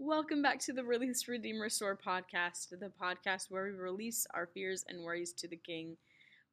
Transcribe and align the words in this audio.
Welcome 0.00 0.42
back 0.42 0.60
to 0.60 0.72
the 0.72 0.84
Release, 0.84 1.26
Redeem, 1.26 1.58
Restore 1.58 1.96
podcast, 1.98 2.70
the 2.70 2.92
podcast 3.02 3.50
where 3.50 3.64
we 3.64 3.70
release 3.70 4.28
our 4.32 4.46
fears 4.46 4.84
and 4.88 5.02
worries 5.02 5.32
to 5.32 5.48
the 5.48 5.56
King, 5.56 5.96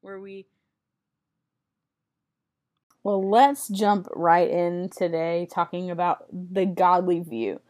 where 0.01 0.19
we. 0.19 0.47
Well, 3.03 3.29
let's 3.29 3.67
jump 3.69 4.07
right 4.15 4.49
in 4.49 4.89
today 4.89 5.47
talking 5.49 5.91
about 5.91 6.25
the 6.31 6.65
godly 6.65 7.19
view. 7.19 7.61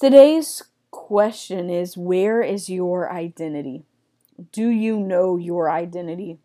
Today's 0.00 0.62
question 0.90 1.68
is 1.68 1.98
Where 1.98 2.40
is 2.40 2.70
your 2.70 3.12
identity? 3.12 3.84
Do 4.50 4.66
you 4.66 4.98
know 4.98 5.36
your 5.36 5.70
identity? 5.70 6.38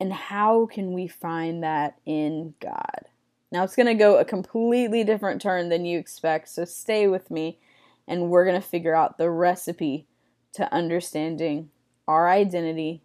And 0.00 0.10
how 0.10 0.64
can 0.64 0.94
we 0.94 1.06
find 1.06 1.62
that 1.62 1.98
in 2.06 2.54
God? 2.60 3.08
Now 3.54 3.62
it's 3.62 3.76
going 3.76 3.86
to 3.86 3.94
go 3.94 4.16
a 4.16 4.24
completely 4.24 5.04
different 5.04 5.40
turn 5.40 5.68
than 5.68 5.84
you 5.84 5.96
expect, 5.96 6.48
so 6.48 6.64
stay 6.64 7.06
with 7.06 7.30
me 7.30 7.60
and 8.04 8.28
we're 8.28 8.44
going 8.44 8.60
to 8.60 8.68
figure 8.68 8.96
out 8.96 9.16
the 9.16 9.30
recipe 9.30 10.08
to 10.54 10.74
understanding 10.74 11.70
our 12.08 12.28
identity 12.28 13.04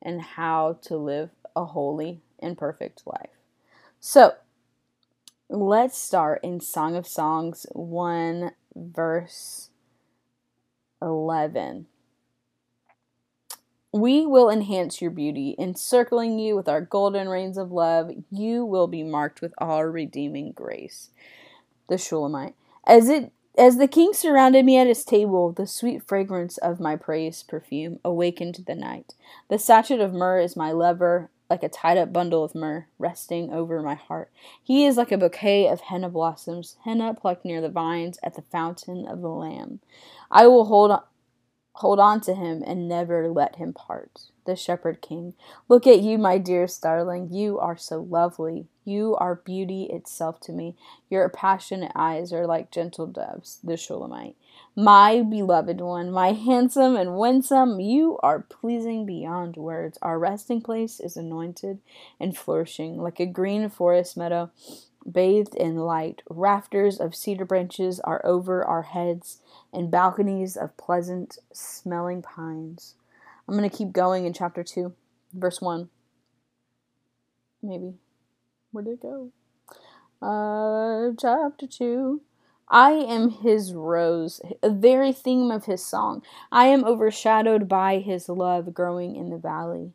and 0.00 0.22
how 0.22 0.78
to 0.84 0.96
live 0.96 1.28
a 1.54 1.66
holy 1.66 2.22
and 2.38 2.56
perfect 2.56 3.02
life. 3.06 3.36
So, 4.00 4.32
let's 5.50 5.98
start 5.98 6.40
in 6.42 6.58
Song 6.58 6.96
of 6.96 7.06
Songs 7.06 7.66
1 7.72 8.50
verse 8.74 9.68
11. 11.02 11.84
We 13.94 14.26
will 14.26 14.50
enhance 14.50 15.00
your 15.00 15.12
beauty, 15.12 15.54
encircling 15.56 16.40
you 16.40 16.56
with 16.56 16.68
our 16.68 16.80
golden 16.80 17.28
reins 17.28 17.56
of 17.56 17.70
love. 17.70 18.10
You 18.28 18.64
will 18.64 18.88
be 18.88 19.04
marked 19.04 19.40
with 19.40 19.54
our 19.58 19.88
redeeming 19.88 20.50
grace. 20.50 21.10
The 21.86 21.96
Shulamite. 21.96 22.56
As 22.84 23.08
it 23.08 23.30
as 23.56 23.76
the 23.76 23.86
king 23.86 24.12
surrounded 24.12 24.64
me 24.64 24.76
at 24.78 24.88
his 24.88 25.04
table, 25.04 25.52
the 25.52 25.68
sweet 25.68 26.02
fragrance 26.02 26.58
of 26.58 26.80
my 26.80 26.96
praise 26.96 27.44
perfume 27.44 28.00
awakened 28.04 28.64
the 28.66 28.74
night. 28.74 29.14
The 29.48 29.60
sachet 29.60 30.00
of 30.00 30.12
myrrh 30.12 30.40
is 30.40 30.56
my 30.56 30.72
lover, 30.72 31.30
like 31.48 31.62
a 31.62 31.68
tied 31.68 31.96
up 31.96 32.12
bundle 32.12 32.42
of 32.42 32.56
myrrh 32.56 32.88
resting 32.98 33.52
over 33.52 33.80
my 33.80 33.94
heart. 33.94 34.28
He 34.60 34.84
is 34.84 34.96
like 34.96 35.12
a 35.12 35.18
bouquet 35.18 35.68
of 35.68 35.82
henna 35.82 36.08
blossoms, 36.08 36.78
henna 36.84 37.14
plucked 37.14 37.44
near 37.44 37.60
the 37.60 37.68
vines 37.68 38.18
at 38.24 38.34
the 38.34 38.42
fountain 38.42 39.06
of 39.06 39.20
the 39.20 39.28
Lamb. 39.28 39.78
I 40.32 40.48
will 40.48 40.64
hold 40.64 40.90
Hold 41.78 41.98
on 41.98 42.20
to 42.22 42.34
him 42.34 42.62
and 42.64 42.88
never 42.88 43.28
let 43.28 43.56
him 43.56 43.72
part. 43.72 44.22
The 44.46 44.54
Shepherd 44.54 45.00
King. 45.00 45.34
Look 45.68 45.86
at 45.86 46.00
you, 46.02 46.18
my 46.18 46.38
dear 46.38 46.68
starling. 46.68 47.32
You 47.32 47.58
are 47.58 47.76
so 47.76 48.00
lovely. 48.00 48.68
You 48.84 49.16
are 49.16 49.34
beauty 49.34 49.84
itself 49.84 50.38
to 50.42 50.52
me. 50.52 50.76
Your 51.10 51.28
passionate 51.28 51.90
eyes 51.96 52.32
are 52.32 52.46
like 52.46 52.70
gentle 52.70 53.08
doves. 53.08 53.58
The 53.64 53.76
Shulamite. 53.76 54.36
My 54.76 55.22
beloved 55.22 55.80
one, 55.80 56.12
my 56.12 56.32
handsome 56.32 56.94
and 56.94 57.16
winsome, 57.16 57.80
you 57.80 58.18
are 58.22 58.40
pleasing 58.40 59.04
beyond 59.04 59.56
words. 59.56 59.98
Our 60.00 60.18
resting 60.18 60.60
place 60.60 61.00
is 61.00 61.16
anointed 61.16 61.80
and 62.20 62.36
flourishing 62.36 63.02
like 63.02 63.18
a 63.18 63.26
green 63.26 63.68
forest 63.68 64.16
meadow 64.16 64.50
bathed 65.10 65.54
in 65.54 65.76
light. 65.76 66.22
Rafters 66.28 66.98
of 66.98 67.14
cedar 67.14 67.44
branches 67.44 68.00
are 68.00 68.24
over 68.24 68.64
our 68.64 68.82
heads, 68.82 69.40
and 69.72 69.90
balconies 69.90 70.56
of 70.56 70.76
pleasant 70.76 71.38
smelling 71.52 72.22
pines. 72.22 72.94
I'm 73.48 73.56
going 73.56 73.68
to 73.68 73.76
keep 73.76 73.92
going 73.92 74.24
in 74.24 74.32
chapter 74.32 74.62
2, 74.62 74.92
verse 75.32 75.60
1. 75.60 75.88
Maybe. 77.62 77.94
Where 78.72 78.84
did 78.84 78.94
it 78.94 79.02
go? 79.02 79.30
Uh, 80.22 81.12
chapter 81.18 81.66
2. 81.66 82.20
I 82.68 82.92
am 82.92 83.30
his 83.30 83.74
rose, 83.74 84.40
a 84.62 84.70
very 84.70 85.12
theme 85.12 85.50
of 85.50 85.66
his 85.66 85.84
song. 85.84 86.22
I 86.50 86.66
am 86.66 86.84
overshadowed 86.84 87.68
by 87.68 87.98
his 87.98 88.28
love 88.28 88.72
growing 88.72 89.16
in 89.16 89.28
the 89.28 89.36
valley. 89.36 89.92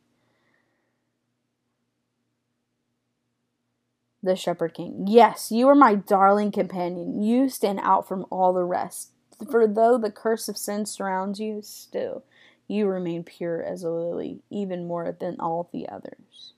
The 4.22 4.36
Shepherd 4.36 4.74
King. 4.74 5.06
Yes, 5.08 5.50
you 5.50 5.68
are 5.68 5.74
my 5.74 5.94
darling 5.94 6.52
companion. 6.52 7.22
You 7.22 7.48
stand 7.48 7.80
out 7.82 8.06
from 8.06 8.26
all 8.30 8.52
the 8.52 8.64
rest. 8.64 9.12
For 9.50 9.66
though 9.66 9.96
the 9.96 10.10
curse 10.10 10.48
of 10.48 10.58
sin 10.58 10.84
surrounds 10.84 11.40
you, 11.40 11.62
still 11.62 12.24
you 12.68 12.86
remain 12.86 13.24
pure 13.24 13.62
as 13.62 13.82
a 13.82 13.90
lily, 13.90 14.40
even 14.48 14.86
more 14.86 15.16
than 15.18 15.40
all 15.40 15.68
the 15.72 15.88
others. 15.88 16.52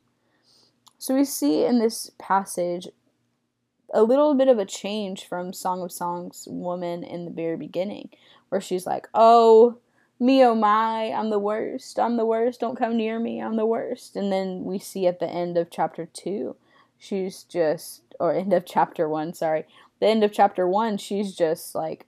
So 0.99 1.15
we 1.15 1.25
see 1.25 1.65
in 1.65 1.79
this 1.79 2.11
passage 2.19 2.89
a 3.95 4.03
little 4.03 4.35
bit 4.35 4.49
of 4.49 4.59
a 4.59 4.67
change 4.67 5.27
from 5.27 5.53
Song 5.53 5.83
of 5.83 5.91
Songs 5.91 6.47
woman 6.51 7.03
in 7.03 7.25
the 7.25 7.31
very 7.31 7.57
beginning, 7.57 8.11
where 8.49 8.61
she's 8.61 8.87
like, 8.87 9.09
Oh, 9.15 9.79
me 10.21 10.45
oh 10.45 10.55
my, 10.55 11.13
I'm 11.13 11.31
the 11.31 11.39
worst, 11.39 11.99
I'm 11.99 12.17
the 12.17 12.27
worst, 12.27 12.61
don't 12.61 12.79
come 12.79 12.97
near 12.97 13.19
me, 13.19 13.41
I'm 13.41 13.57
the 13.57 13.67
worst. 13.67 14.15
And 14.15 14.31
then 14.31 14.65
we 14.65 14.79
see 14.79 15.07
at 15.07 15.19
the 15.19 15.29
end 15.29 15.57
of 15.57 15.71
chapter 15.71 16.07
2 16.13 16.55
she's 17.03 17.43
just 17.43 18.03
or 18.21 18.33
end 18.33 18.53
of 18.53 18.65
chapter 18.65 19.09
1 19.09 19.35
sorry. 19.35 19.65
The 19.99 20.07
end 20.07 20.23
of 20.23 20.33
chapter 20.33 20.69
1 20.69 20.99
she's 20.99 21.35
just 21.35 21.75
like 21.75 22.07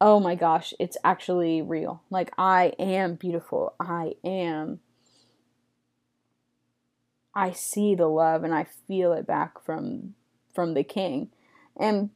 oh 0.00 0.18
my 0.18 0.34
gosh 0.34 0.72
it's 0.80 0.96
actually 1.04 1.60
real. 1.60 2.02
Like 2.08 2.32
i 2.38 2.72
am 2.78 3.16
beautiful. 3.16 3.74
I 3.78 4.14
am 4.24 4.80
i 7.34 7.52
see 7.52 7.94
the 7.94 8.06
love 8.06 8.44
and 8.44 8.54
i 8.54 8.66
feel 8.86 9.12
it 9.12 9.26
back 9.26 9.62
from 9.62 10.14
from 10.54 10.72
the 10.72 10.82
king. 10.82 11.28
And 11.76 12.08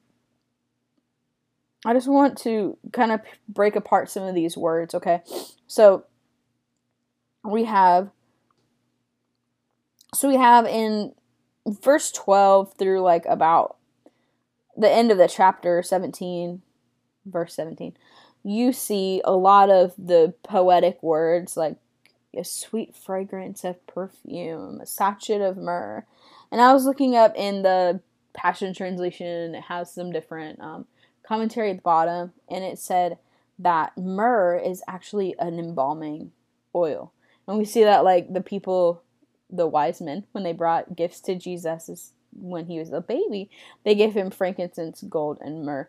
i 1.84 1.92
just 1.92 2.08
want 2.08 2.38
to 2.38 2.78
kind 2.94 3.12
of 3.12 3.20
break 3.46 3.76
apart 3.76 4.08
some 4.10 4.22
of 4.22 4.34
these 4.34 4.56
words 4.56 4.94
okay? 4.94 5.20
So 5.66 6.04
we 7.44 7.64
have 7.64 8.08
so 10.14 10.28
we 10.28 10.36
have 10.36 10.64
in 10.64 11.12
verse 11.66 12.12
12 12.12 12.74
through 12.74 13.00
like 13.00 13.24
about 13.26 13.76
the 14.76 14.90
end 14.90 15.10
of 15.10 15.18
the 15.18 15.28
chapter 15.28 15.82
17 15.82 16.62
verse 17.24 17.54
17 17.54 17.96
you 18.44 18.72
see 18.72 19.20
a 19.24 19.32
lot 19.32 19.70
of 19.70 19.92
the 19.98 20.32
poetic 20.42 21.02
words 21.02 21.56
like 21.56 21.76
a 22.36 22.44
sweet 22.44 22.94
fragrance 22.94 23.64
of 23.64 23.84
perfume 23.86 24.80
a 24.80 24.86
sachet 24.86 25.40
of 25.40 25.56
myrrh. 25.56 26.04
And 26.52 26.60
i 26.60 26.72
was 26.72 26.84
looking 26.84 27.16
up 27.16 27.34
in 27.34 27.62
the 27.62 28.00
passion 28.34 28.74
translation 28.74 29.54
it 29.54 29.62
has 29.62 29.92
some 29.92 30.12
different 30.12 30.60
um, 30.60 30.86
commentary 31.26 31.70
at 31.70 31.76
the 31.76 31.82
bottom 31.82 32.32
and 32.48 32.62
it 32.62 32.78
said 32.78 33.18
that 33.58 33.96
myrrh 33.96 34.56
is 34.56 34.82
actually 34.86 35.34
an 35.38 35.58
embalming 35.58 36.32
oil. 36.74 37.12
And 37.48 37.58
we 37.58 37.64
see 37.64 37.84
that 37.84 38.04
like 38.04 38.32
the 38.32 38.40
people 38.40 39.02
the 39.50 39.66
wise 39.66 40.00
men 40.00 40.24
when 40.32 40.44
they 40.44 40.52
brought 40.52 40.96
gifts 40.96 41.20
to 41.20 41.34
Jesus 41.34 42.12
when 42.32 42.66
he 42.66 42.78
was 42.78 42.92
a 42.92 43.00
baby, 43.00 43.50
they 43.84 43.94
gave 43.94 44.14
him 44.14 44.30
frankincense, 44.30 45.02
gold, 45.02 45.38
and 45.40 45.64
myrrh. 45.64 45.88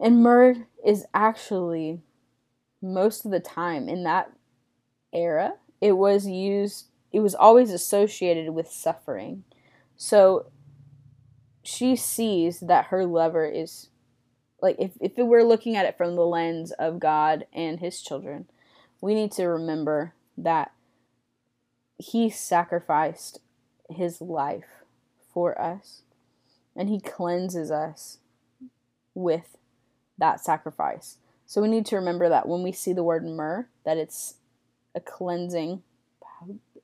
And 0.00 0.22
myrrh 0.22 0.66
is 0.84 1.06
actually 1.14 2.00
most 2.80 3.24
of 3.24 3.30
the 3.30 3.40
time 3.40 3.88
in 3.88 4.02
that 4.02 4.32
era, 5.12 5.54
it 5.80 5.92
was 5.92 6.26
used, 6.26 6.86
it 7.12 7.20
was 7.20 7.34
always 7.34 7.70
associated 7.70 8.50
with 8.50 8.70
suffering. 8.70 9.44
So 9.96 10.46
she 11.62 11.94
sees 11.94 12.60
that 12.60 12.86
her 12.86 13.06
lover 13.06 13.46
is 13.46 13.88
like 14.60 14.76
if, 14.78 14.92
if 15.00 15.12
we're 15.16 15.44
looking 15.44 15.76
at 15.76 15.86
it 15.86 15.96
from 15.96 16.14
the 16.14 16.24
lens 16.24 16.72
of 16.72 17.00
God 17.00 17.46
and 17.52 17.80
his 17.80 18.00
children, 18.00 18.46
we 19.00 19.14
need 19.14 19.32
to 19.32 19.46
remember 19.46 20.14
that 20.38 20.72
he 22.02 22.28
sacrificed 22.28 23.38
his 23.88 24.20
life 24.20 24.82
for 25.32 25.60
us 25.60 26.02
and 26.74 26.88
he 26.88 27.00
cleanses 27.00 27.70
us 27.70 28.18
with 29.14 29.56
that 30.18 30.40
sacrifice. 30.40 31.18
So 31.46 31.62
we 31.62 31.68
need 31.68 31.86
to 31.86 31.96
remember 31.96 32.28
that 32.28 32.48
when 32.48 32.62
we 32.62 32.72
see 32.72 32.92
the 32.92 33.04
word 33.04 33.24
myrrh 33.24 33.68
that 33.84 33.98
it's 33.98 34.34
a 34.94 35.00
cleansing 35.00 35.82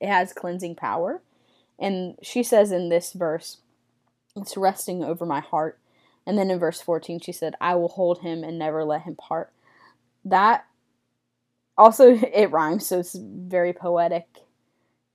it 0.01 0.07
has 0.07 0.33
cleansing 0.33 0.77
power. 0.77 1.21
And 1.81 2.17
she 2.23 2.45
says 2.45 2.71
in 2.71 2.89
this 2.89 3.13
verse, 3.13 3.57
it's 4.37 4.57
resting 4.57 5.03
over 5.03 5.27
my 5.27 5.41
heart. 5.41 5.81
And 6.25 6.39
then 6.39 6.49
in 6.51 6.61
verse 6.61 6.81
14 6.81 7.19
she 7.21 7.33
said, 7.33 7.57
I 7.61 7.75
will 7.75 7.89
hold 7.89 8.21
him 8.21 8.45
and 8.45 8.57
never 8.57 8.85
let 8.85 9.03
him 9.03 9.17
part. 9.17 9.53
That 10.25 10.65
also 11.77 12.15
it 12.33 12.53
rhymes, 12.53 12.87
so 12.87 13.01
it's 13.01 13.17
very 13.19 13.73
poetic 13.73 14.27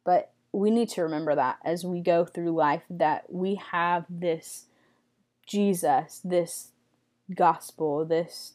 but 0.04 0.32
we 0.52 0.70
need 0.70 0.90
to 0.90 1.02
remember 1.02 1.36
that 1.36 1.58
as 1.64 1.84
we 1.84 2.00
go 2.00 2.26
through 2.26 2.52
life 2.52 2.84
that 2.90 3.32
we 3.32 3.56
have 3.72 4.06
this 4.10 4.66
Jesus, 5.46 6.22
this 6.24 6.70
gospel, 7.34 8.06
this 8.06 8.54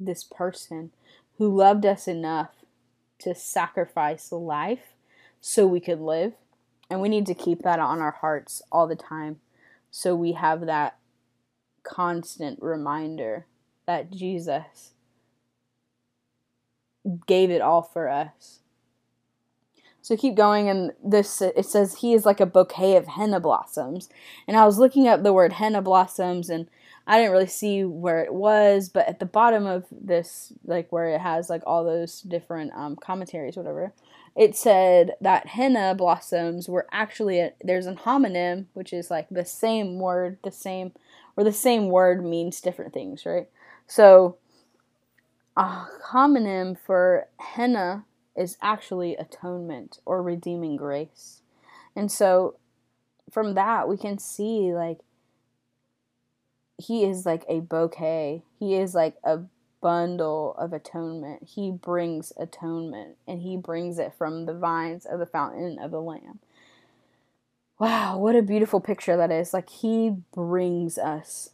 this 0.00 0.22
person 0.22 0.90
who 1.38 1.56
loved 1.56 1.84
us 1.84 2.06
enough 2.06 2.50
to 3.18 3.34
sacrifice 3.34 4.30
life 4.30 4.94
so 5.40 5.66
we 5.66 5.80
could 5.80 6.00
live. 6.00 6.34
And 6.90 7.00
we 7.00 7.08
need 7.08 7.26
to 7.26 7.34
keep 7.34 7.62
that 7.62 7.80
on 7.80 8.00
our 8.00 8.12
hearts 8.12 8.62
all 8.72 8.86
the 8.86 8.96
time 8.96 9.40
so 9.90 10.14
we 10.14 10.32
have 10.32 10.66
that 10.66 10.98
constant 11.82 12.58
reminder 12.62 13.46
that 13.86 14.10
Jesus 14.10 14.92
gave 17.26 17.50
it 17.50 17.60
all 17.60 17.82
for 17.82 18.08
us. 18.08 18.60
So 20.08 20.16
keep 20.16 20.36
going, 20.36 20.70
and 20.70 20.92
this 21.04 21.42
it 21.42 21.66
says 21.66 21.98
he 21.98 22.14
is 22.14 22.24
like 22.24 22.40
a 22.40 22.46
bouquet 22.46 22.96
of 22.96 23.08
henna 23.08 23.40
blossoms. 23.40 24.08
And 24.46 24.56
I 24.56 24.64
was 24.64 24.78
looking 24.78 25.06
up 25.06 25.22
the 25.22 25.34
word 25.34 25.52
henna 25.52 25.82
blossoms, 25.82 26.48
and 26.48 26.66
I 27.06 27.18
didn't 27.18 27.32
really 27.32 27.46
see 27.46 27.84
where 27.84 28.24
it 28.24 28.32
was, 28.32 28.88
but 28.88 29.06
at 29.06 29.18
the 29.18 29.26
bottom 29.26 29.66
of 29.66 29.84
this, 29.90 30.50
like 30.64 30.90
where 30.90 31.10
it 31.10 31.20
has 31.20 31.50
like 31.50 31.60
all 31.66 31.84
those 31.84 32.22
different 32.22 32.72
um, 32.72 32.96
commentaries, 32.96 33.54
whatever, 33.54 33.92
it 34.34 34.56
said 34.56 35.10
that 35.20 35.48
henna 35.48 35.94
blossoms 35.94 36.70
were 36.70 36.86
actually 36.90 37.40
a, 37.40 37.52
there's 37.62 37.84
an 37.84 37.98
homonym, 37.98 38.64
which 38.72 38.94
is 38.94 39.10
like 39.10 39.26
the 39.30 39.44
same 39.44 39.98
word, 39.98 40.38
the 40.42 40.50
same 40.50 40.92
or 41.36 41.44
the 41.44 41.52
same 41.52 41.90
word 41.90 42.24
means 42.24 42.62
different 42.62 42.94
things, 42.94 43.26
right? 43.26 43.50
So 43.86 44.38
a 45.54 45.84
homonym 46.12 46.78
for 46.78 47.28
henna 47.38 48.06
is 48.38 48.56
actually 48.62 49.16
atonement 49.16 49.98
or 50.06 50.22
redeeming 50.22 50.76
grace. 50.76 51.42
And 51.96 52.10
so 52.10 52.56
from 53.30 53.54
that 53.54 53.88
we 53.88 53.96
can 53.96 54.18
see 54.18 54.72
like 54.72 55.00
he 56.78 57.04
is 57.04 57.26
like 57.26 57.44
a 57.48 57.60
bouquet. 57.60 58.44
He 58.58 58.76
is 58.76 58.94
like 58.94 59.16
a 59.24 59.40
bundle 59.80 60.54
of 60.58 60.72
atonement. 60.72 61.42
He 61.42 61.70
brings 61.70 62.32
atonement 62.36 63.16
and 63.26 63.42
he 63.42 63.56
brings 63.56 63.98
it 63.98 64.14
from 64.16 64.46
the 64.46 64.54
vines 64.54 65.04
of 65.04 65.18
the 65.18 65.26
fountain 65.26 65.78
of 65.78 65.90
the 65.90 66.00
Lamb. 66.00 66.38
Wow, 67.78 68.18
what 68.18 68.34
a 68.34 68.42
beautiful 68.42 68.80
picture 68.80 69.16
that 69.16 69.30
is. 69.30 69.52
Like 69.52 69.68
he 69.68 70.16
brings 70.32 70.98
us, 70.98 71.50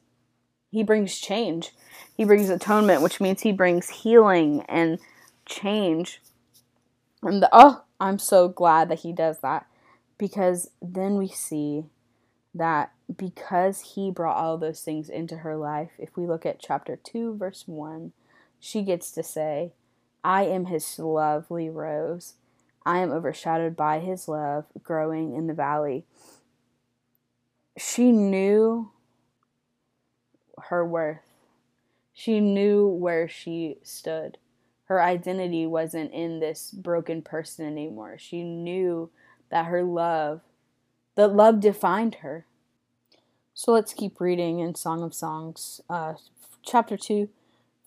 he 0.70 0.82
brings 0.82 1.18
change. 1.18 1.72
He 2.16 2.24
brings 2.24 2.48
atonement, 2.48 3.02
which 3.02 3.20
means 3.20 3.42
he 3.42 3.52
brings 3.52 3.88
healing 3.90 4.62
and 4.68 4.98
change. 5.46 6.20
And 7.24 7.42
the, 7.42 7.48
oh, 7.52 7.84
I'm 7.98 8.18
so 8.18 8.48
glad 8.48 8.88
that 8.90 9.00
he 9.00 9.12
does 9.12 9.40
that 9.40 9.66
because 10.18 10.70
then 10.82 11.16
we 11.16 11.28
see 11.28 11.86
that 12.54 12.92
because 13.14 13.94
he 13.94 14.10
brought 14.10 14.36
all 14.36 14.58
those 14.58 14.82
things 14.82 15.08
into 15.08 15.38
her 15.38 15.56
life, 15.56 15.90
if 15.98 16.16
we 16.16 16.26
look 16.26 16.46
at 16.46 16.60
chapter 16.60 16.96
2, 17.02 17.36
verse 17.36 17.64
1, 17.66 18.12
she 18.60 18.82
gets 18.82 19.10
to 19.12 19.22
say, 19.22 19.72
I 20.22 20.44
am 20.44 20.66
his 20.66 20.98
lovely 20.98 21.68
rose. 21.68 22.34
I 22.86 22.98
am 22.98 23.10
overshadowed 23.10 23.76
by 23.76 24.00
his 24.00 24.28
love 24.28 24.66
growing 24.82 25.34
in 25.34 25.46
the 25.46 25.54
valley. 25.54 26.04
She 27.78 28.12
knew 28.12 28.90
her 30.68 30.84
worth. 30.84 31.18
She 32.12 32.40
knew 32.40 32.86
where 32.86 33.28
she 33.28 33.78
stood. 33.82 34.38
Her 34.84 35.02
identity 35.02 35.66
wasn't 35.66 36.12
in 36.12 36.40
this 36.40 36.70
broken 36.70 37.22
person 37.22 37.66
anymore. 37.66 38.16
She 38.18 38.42
knew 38.42 39.10
that 39.50 39.66
her 39.66 39.82
love, 39.82 40.42
that 41.14 41.28
love 41.28 41.60
defined 41.60 42.16
her. 42.16 42.46
So 43.54 43.72
let's 43.72 43.94
keep 43.94 44.20
reading 44.20 44.58
in 44.58 44.74
Song 44.74 45.02
of 45.02 45.14
Songs, 45.14 45.80
uh, 45.88 46.14
chapter 46.62 46.96
2, 46.96 47.28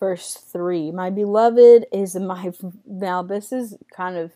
verse 0.00 0.34
3. 0.34 0.90
My 0.90 1.10
beloved 1.10 1.86
is 1.92 2.16
my. 2.16 2.50
Now, 2.86 3.22
this 3.22 3.52
is 3.52 3.76
kind 3.94 4.16
of. 4.16 4.32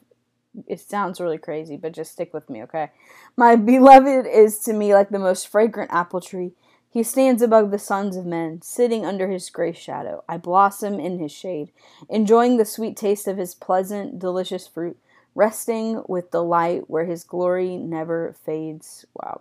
It 0.66 0.80
sounds 0.80 1.18
really 1.18 1.38
crazy, 1.38 1.78
but 1.78 1.92
just 1.92 2.12
stick 2.12 2.34
with 2.34 2.50
me, 2.50 2.62
okay? 2.64 2.90
My 3.38 3.56
beloved 3.56 4.26
is 4.26 4.58
to 4.60 4.74
me 4.74 4.92
like 4.92 5.08
the 5.08 5.18
most 5.18 5.48
fragrant 5.48 5.90
apple 5.90 6.20
tree. 6.20 6.52
He 6.92 7.02
stands 7.02 7.40
above 7.40 7.70
the 7.70 7.78
sons 7.78 8.16
of 8.18 8.26
men, 8.26 8.60
sitting 8.60 9.06
under 9.06 9.28
his 9.28 9.48
grace 9.48 9.78
shadow. 9.78 10.22
I 10.28 10.36
blossom 10.36 11.00
in 11.00 11.18
his 11.18 11.32
shade, 11.32 11.70
enjoying 12.10 12.58
the 12.58 12.66
sweet 12.66 12.98
taste 12.98 13.26
of 13.26 13.38
his 13.38 13.54
pleasant, 13.54 14.18
delicious 14.18 14.66
fruit, 14.66 14.98
resting 15.34 16.02
with 16.06 16.30
delight 16.30 16.90
where 16.90 17.06
his 17.06 17.24
glory 17.24 17.78
never 17.78 18.34
fades. 18.44 19.06
Wow. 19.14 19.40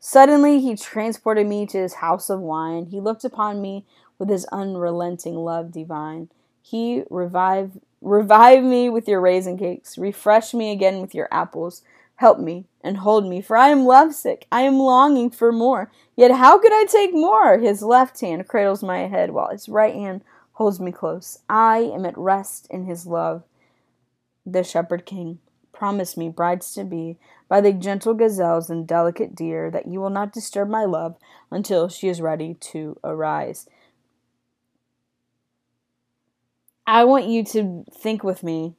Suddenly 0.00 0.58
he 0.58 0.74
transported 0.74 1.46
me 1.46 1.66
to 1.66 1.78
his 1.78 1.94
house 1.94 2.28
of 2.28 2.40
wine. 2.40 2.86
He 2.86 2.98
looked 2.98 3.24
upon 3.24 3.62
me 3.62 3.86
with 4.18 4.28
his 4.28 4.44
unrelenting 4.46 5.36
love 5.36 5.70
divine. 5.70 6.30
He 6.60 7.04
revive 7.10 7.78
revive 8.00 8.64
me 8.64 8.88
with 8.88 9.08
your 9.08 9.20
raisin 9.20 9.56
cakes, 9.56 9.98
refresh 9.98 10.52
me 10.52 10.72
again 10.72 11.00
with 11.00 11.14
your 11.14 11.28
apples. 11.30 11.82
Help 12.18 12.40
me 12.40 12.66
and 12.82 12.96
hold 12.96 13.28
me, 13.28 13.40
for 13.40 13.56
I 13.56 13.68
am 13.68 13.84
lovesick. 13.84 14.48
I 14.50 14.62
am 14.62 14.78
longing 14.78 15.30
for 15.30 15.52
more. 15.52 15.88
Yet 16.16 16.32
how 16.32 16.58
could 16.58 16.72
I 16.72 16.84
take 16.84 17.14
more? 17.14 17.58
His 17.58 17.80
left 17.80 18.20
hand 18.20 18.48
cradles 18.48 18.82
my 18.82 19.06
head, 19.06 19.30
while 19.30 19.50
his 19.50 19.68
right 19.68 19.94
hand 19.94 20.22
holds 20.54 20.80
me 20.80 20.90
close. 20.90 21.38
I 21.48 21.78
am 21.78 22.04
at 22.04 22.18
rest 22.18 22.66
in 22.70 22.86
his 22.86 23.06
love. 23.06 23.44
The 24.44 24.64
shepherd 24.64 25.06
king, 25.06 25.38
promise 25.72 26.16
me, 26.16 26.28
brides 26.28 26.74
to 26.74 26.82
be, 26.82 27.18
by 27.48 27.60
the 27.60 27.72
gentle 27.72 28.14
gazelles 28.14 28.68
and 28.68 28.84
delicate 28.84 29.36
deer, 29.36 29.70
that 29.70 29.86
you 29.86 30.00
will 30.00 30.10
not 30.10 30.32
disturb 30.32 30.68
my 30.68 30.84
love 30.84 31.14
until 31.52 31.88
she 31.88 32.08
is 32.08 32.20
ready 32.20 32.54
to 32.54 32.98
arise. 33.04 33.68
I 36.84 37.04
want 37.04 37.26
you 37.26 37.44
to 37.44 37.84
think 37.94 38.24
with 38.24 38.42
me 38.42 38.74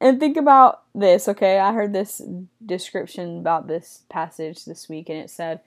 and 0.00 0.20
think 0.20 0.36
about 0.36 0.82
this, 0.94 1.28
okay? 1.28 1.58
I 1.58 1.72
heard 1.72 1.92
this 1.92 2.20
description 2.64 3.38
about 3.38 3.68
this 3.68 4.02
passage 4.08 4.64
this 4.64 4.88
week, 4.88 5.08
and 5.08 5.18
it 5.18 5.30
said, 5.30 5.60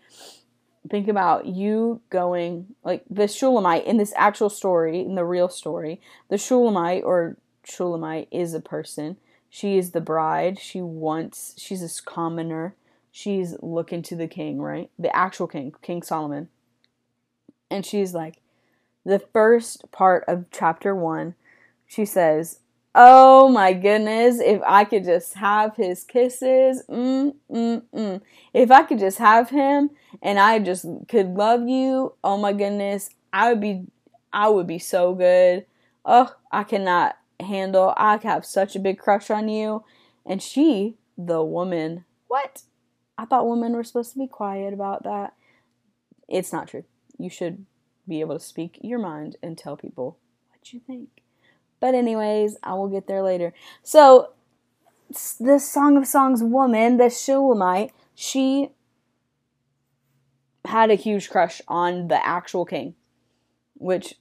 think 0.89 1.07
about 1.07 1.45
you 1.45 2.01
going, 2.09 2.75
like 2.83 3.03
the 3.09 3.27
Shulamite 3.27 3.85
in 3.85 3.97
this 3.97 4.13
actual 4.15 4.49
story, 4.49 5.01
in 5.01 5.15
the 5.15 5.25
real 5.25 5.49
story, 5.49 6.01
the 6.29 6.37
Shulamite 6.37 7.03
or 7.03 7.37
Shulamite 7.63 8.27
is 8.31 8.53
a 8.53 8.61
person 8.61 9.17
she 9.49 9.77
is 9.77 9.91
the 9.91 10.01
bride. 10.01 10.59
She 10.59 10.81
wants, 10.81 11.55
she's 11.57 11.81
this 11.81 12.01
commoner. 12.01 12.75
She's 13.11 13.55
looking 13.61 14.01
to 14.03 14.15
the 14.15 14.27
king, 14.27 14.61
right? 14.61 14.89
The 14.99 15.15
actual 15.15 15.47
king, 15.47 15.73
King 15.81 16.03
Solomon. 16.03 16.49
And 17.69 17.85
she's 17.85 18.13
like, 18.13 18.41
the 19.05 19.19
first 19.19 19.91
part 19.91 20.25
of 20.27 20.45
chapter 20.51 20.93
one, 20.93 21.35
she 21.87 22.05
says, 22.05 22.59
Oh 22.99 23.47
my 23.47 23.73
goodness, 23.73 24.39
if 24.39 24.59
I 24.65 24.83
could 24.83 25.03
just 25.03 25.35
have 25.35 25.75
his 25.75 26.03
kisses, 26.03 26.81
mm, 26.89 27.35
mm, 27.47 27.83
mm. 27.93 28.21
If 28.55 28.71
I 28.71 28.81
could 28.81 28.97
just 28.97 29.19
have 29.19 29.51
him 29.51 29.91
and 30.19 30.39
I 30.39 30.57
just 30.57 30.83
could 31.07 31.27
love 31.35 31.67
you, 31.67 32.15
oh 32.23 32.37
my 32.37 32.53
goodness, 32.53 33.11
I 33.31 33.49
would 33.49 33.61
be, 33.61 33.85
I 34.33 34.49
would 34.49 34.65
be 34.65 34.79
so 34.79 35.13
good. 35.13 35.67
Oh, 36.05 36.33
I 36.51 36.63
cannot 36.63 37.17
handle. 37.39 37.93
I 37.97 38.17
have 38.17 38.43
such 38.47 38.75
a 38.75 38.79
big 38.79 38.97
crush 38.97 39.29
on 39.29 39.47
you. 39.47 39.83
And 40.25 40.41
she, 40.41 40.97
the 41.15 41.43
woman, 41.43 42.03
what? 42.27 42.63
I 43.15 43.25
thought 43.25 43.47
women 43.47 43.73
were 43.73 43.83
supposed 43.83 44.13
to 44.13 44.17
be 44.17 44.27
quiet 44.27 44.73
about 44.73 45.03
that. 45.03 45.35
It's 46.27 46.51
not 46.51 46.69
true. 46.69 46.85
You 47.19 47.29
should 47.29 47.63
be 48.07 48.21
able 48.21 48.39
to 48.39 48.43
speak 48.43 48.79
your 48.81 48.97
mind 48.97 49.35
and 49.43 49.55
tell 49.55 49.77
people 49.77 50.17
what 50.49 50.73
you 50.73 50.79
think. 50.79 51.09
But, 51.79 51.95
anyways, 51.95 52.57
I 52.63 52.73
will 52.73 52.87
get 52.87 53.07
there 53.07 53.21
later. 53.21 53.53
So, 53.83 54.33
the 55.39 55.59
Song 55.59 55.97
of 55.97 56.07
Songs 56.07 56.43
woman, 56.43 56.97
the 56.97 57.09
Shulamite, 57.09 57.91
she 58.15 58.71
had 60.65 60.91
a 60.91 60.95
huge 60.95 61.29
crush 61.29 61.61
on 61.67 62.07
the 62.07 62.25
actual 62.25 62.65
king, 62.65 62.95
which 63.75 64.15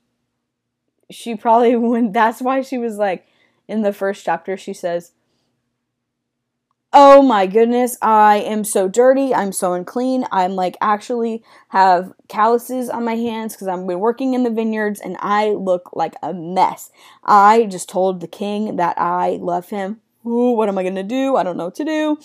she 1.11 1.35
probably 1.35 1.77
went 1.77 2.13
that's 2.13 2.41
why 2.41 2.61
she 2.61 2.79
was 2.79 2.97
like 2.97 3.27
in 3.69 3.83
the 3.83 3.93
first 3.93 4.25
chapter 4.25 4.57
she 4.57 4.73
says 4.73 5.13
oh 6.93 7.21
my 7.21 7.47
goodness 7.47 7.97
i 8.01 8.37
am 8.37 8.63
so 8.63 8.89
dirty 8.89 9.35
i'm 9.35 9.53
so 9.53 9.73
unclean 9.73 10.25
i'm 10.31 10.53
like 10.53 10.77
actually 10.81 11.43
have 11.69 12.13
calluses 12.29 12.89
on 12.89 13.05
my 13.05 13.17
hands 13.17 13.55
because 13.55 13.67
i've 13.67 13.87
been 13.87 13.99
working 13.99 14.35
in 14.35 14.45
the 14.45 14.51
vineyards 14.51 15.01
and 15.01 15.17
i 15.21 15.51
look 15.51 15.91
like 15.95 16.15
a 16.23 16.33
mess. 16.33 16.91
I 17.25 17.65
just 17.65 17.89
told 17.89 18.21
the 18.21 18.29
king 18.29 18.77
that 18.77 18.99
i 18.99 19.39
love 19.41 19.69
him. 19.71 20.01
Ooh, 20.25 20.53
what 20.53 20.69
am 20.69 20.79
i 20.79 20.85
gonna 20.85 21.03
do? 21.03 21.37
I 21.37 21.43
don't 21.43 21.57
know 21.57 21.67
what 21.67 21.75
to 21.77 21.85
do. 21.85 22.19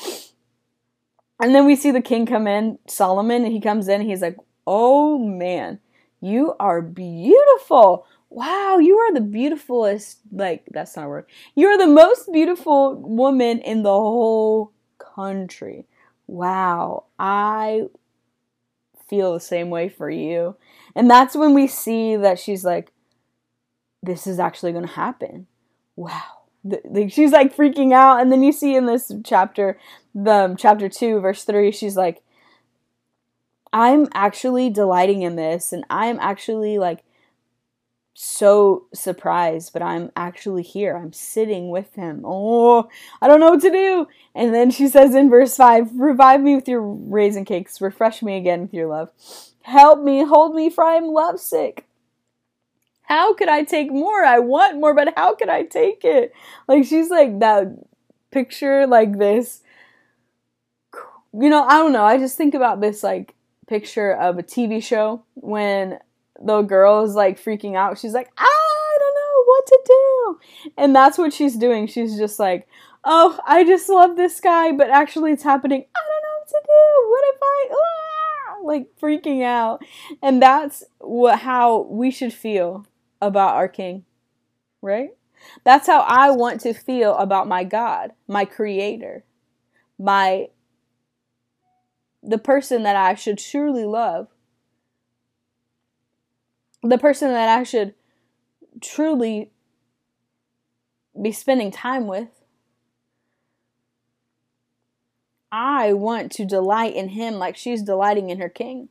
And 1.40 1.56
then 1.56 1.66
we 1.66 1.76
see 1.76 1.90
the 1.90 2.02
king 2.02 2.26
come 2.26 2.48
in 2.48 2.78
solomon 2.88 3.44
and 3.44 3.52
he 3.52 3.60
comes 3.60 3.88
in 3.88 4.02
he's 4.02 4.22
like 4.22 4.38
oh 4.68 5.18
man 5.18 5.80
you 6.22 6.54
are 6.60 6.82
beautiful 6.84 8.06
wow, 8.32 8.78
you 8.78 8.96
are 8.96 9.14
the 9.14 9.22
beautifulest, 9.22 10.20
like, 10.32 10.64
that's 10.72 10.96
not 10.96 11.06
a 11.06 11.10
word. 11.10 11.26
You're 11.54 11.78
the 11.78 11.86
most 11.86 12.32
beautiful 12.32 12.96
woman 12.96 13.60
in 13.60 13.84
the 13.84 13.90
whole 13.90 14.72
country. 14.98 15.86
Wow, 16.28 17.04
I 17.20 17.90
feel 19.10 19.34
the 19.34 19.42
same 19.42 19.70
way 19.70 19.90
for 19.90 20.10
you. 20.10 20.56
And 20.96 21.12
that's 21.12 21.36
when 21.36 21.54
we 21.54 21.68
see 21.68 22.16
that 22.16 22.40
she's 22.40 22.64
like, 22.64 22.94
this 24.02 24.26
is 24.26 24.40
actually 24.40 24.72
going 24.72 24.88
to 24.88 24.94
happen. 24.94 25.48
Wow. 25.98 26.24
Like 26.64 27.12
she's 27.12 27.34
like 27.34 27.56
freaking 27.56 27.92
out, 27.92 28.22
and 28.22 28.32
then 28.32 28.44
you 28.44 28.54
see 28.54 28.76
in 28.76 28.86
this 28.86 29.12
chapter, 29.26 29.78
the 30.16 30.32
um, 30.32 30.56
chapter 30.56 30.88
two, 30.88 31.20
verse 31.20 31.44
three, 31.44 31.72
she's 31.72 31.98
like, 31.98 32.24
I'm 33.74 34.08
actually 34.14 34.70
delighting 34.70 35.22
in 35.22 35.36
this 35.36 35.74
and 35.74 35.84
I'm 35.90 36.20
actually 36.20 36.78
like 36.78 37.04
so 38.14 38.88
surprised, 38.94 39.74
but 39.74 39.82
I'm 39.82 40.12
actually 40.16 40.64
here. 40.64 40.96
I'm 40.96 41.14
sitting 41.14 41.70
with 41.70 41.94
him. 41.96 42.24
Oh, 42.26 42.90
I 43.22 43.28
don't 43.28 43.40
know 43.40 43.52
what 43.52 43.62
to 43.62 43.72
do. 43.72 44.08
And 44.36 44.54
then 44.54 44.70
she 44.72 44.88
says 44.88 45.16
in 45.16 45.30
verse 45.30 45.56
5 45.56 45.92
Revive 46.00 46.42
me 46.42 46.56
with 46.56 46.68
your 46.68 46.82
raisin 46.82 47.46
cakes, 47.46 47.82
refresh 47.82 48.22
me 48.22 48.38
again 48.38 48.62
with 48.62 48.74
your 48.74 48.88
love. 48.88 49.10
Help 49.64 50.04
me, 50.04 50.24
hold 50.26 50.56
me, 50.56 50.70
for 50.70 50.84
I 50.84 50.96
am 50.96 51.08
lovesick. 51.08 51.86
How 53.04 53.34
could 53.34 53.50
I 53.50 53.64
take 53.64 53.92
more? 53.92 54.24
I 54.24 54.40
want 54.40 54.80
more, 54.80 54.94
but 54.94 55.14
how 55.16 55.36
could 55.36 55.50
I 55.50 55.64
take 55.64 56.04
it? 56.04 56.34
Like, 56.68 56.86
she's 56.86 57.10
like 57.10 57.40
that 57.40 57.68
picture, 58.32 58.88
like 58.88 59.18
this. 59.18 59.62
You 61.34 61.50
know, 61.50 61.64
I 61.64 61.78
don't 61.78 61.92
know. 61.92 62.04
I 62.04 62.18
just 62.18 62.38
think 62.38 62.54
about 62.54 62.82
this, 62.82 63.04
like, 63.04 63.36
picture 63.68 64.14
of 64.14 64.38
a 64.38 64.44
TV 64.44 64.84
show 64.84 65.24
when 65.36 66.00
the 66.46 66.62
girl 66.62 67.04
is 67.04 67.16
like 67.16 67.42
freaking 67.42 67.76
out. 67.76 67.98
She's 67.98 68.14
like, 68.14 68.32
I 68.38 68.98
don't 69.00 69.16
know 69.16 69.44
what 69.46 69.66
to 69.68 69.80
do. 69.86 70.40
And 70.78 70.96
that's 70.96 71.18
what 71.18 71.34
she's 71.34 71.56
doing. 71.56 71.88
She's 71.88 72.18
just 72.18 72.40
like, 72.40 72.68
oh, 73.04 73.40
I 73.46 73.64
just 73.64 73.90
love 73.90 74.16
this 74.16 74.40
guy, 74.40 74.72
but 74.72 74.90
actually 74.90 75.32
it's 75.32 75.44
happening. 75.44 75.84
I 75.96 76.00
don't 76.00 76.24
know 76.24 76.40
what 76.40 76.48
to 76.48 76.62
do. 76.66 77.10
What 77.10 77.24
if 77.34 77.40
I, 77.42 77.70
ah, 77.72 78.32
like 78.64 78.88
freaking 79.02 79.44
out. 79.44 79.84
And 80.22 80.42
that's 80.42 80.84
what, 81.00 81.40
how 81.40 81.82
we 81.84 82.12
should 82.12 82.34
feel 82.34 82.86
about 83.22 83.56
our 83.56 83.68
king, 83.68 84.06
right? 84.82 85.10
That's 85.64 85.88
how 85.88 86.02
I 86.02 86.32
want 86.32 86.62
to 86.62 86.74
feel 86.74 87.16
about 87.16 87.48
my 87.48 87.64
God, 87.64 88.12
my 88.28 88.46
creator, 88.46 89.24
my, 89.98 90.50
the 92.22 92.38
person 92.38 92.84
that 92.84 92.96
I 92.96 93.16
should 93.16 93.40
surely 93.40 93.86
love 93.86 94.28
the 96.84 96.98
person 96.98 97.32
that 97.32 97.50
I 97.50 97.64
should 97.64 97.94
truly 98.82 99.52
be 101.20 101.32
spending 101.32 101.72
time 101.72 102.08
with. 102.08 102.30
I 105.52 105.94
want 105.94 106.32
to 106.34 106.46
delight 106.46 106.96
in 106.96 107.10
him 107.10 107.36
like 107.36 107.58
she's 107.58 107.82
delighting 107.82 108.30
in 108.30 108.40
her 108.40 108.50
king. 108.50 108.90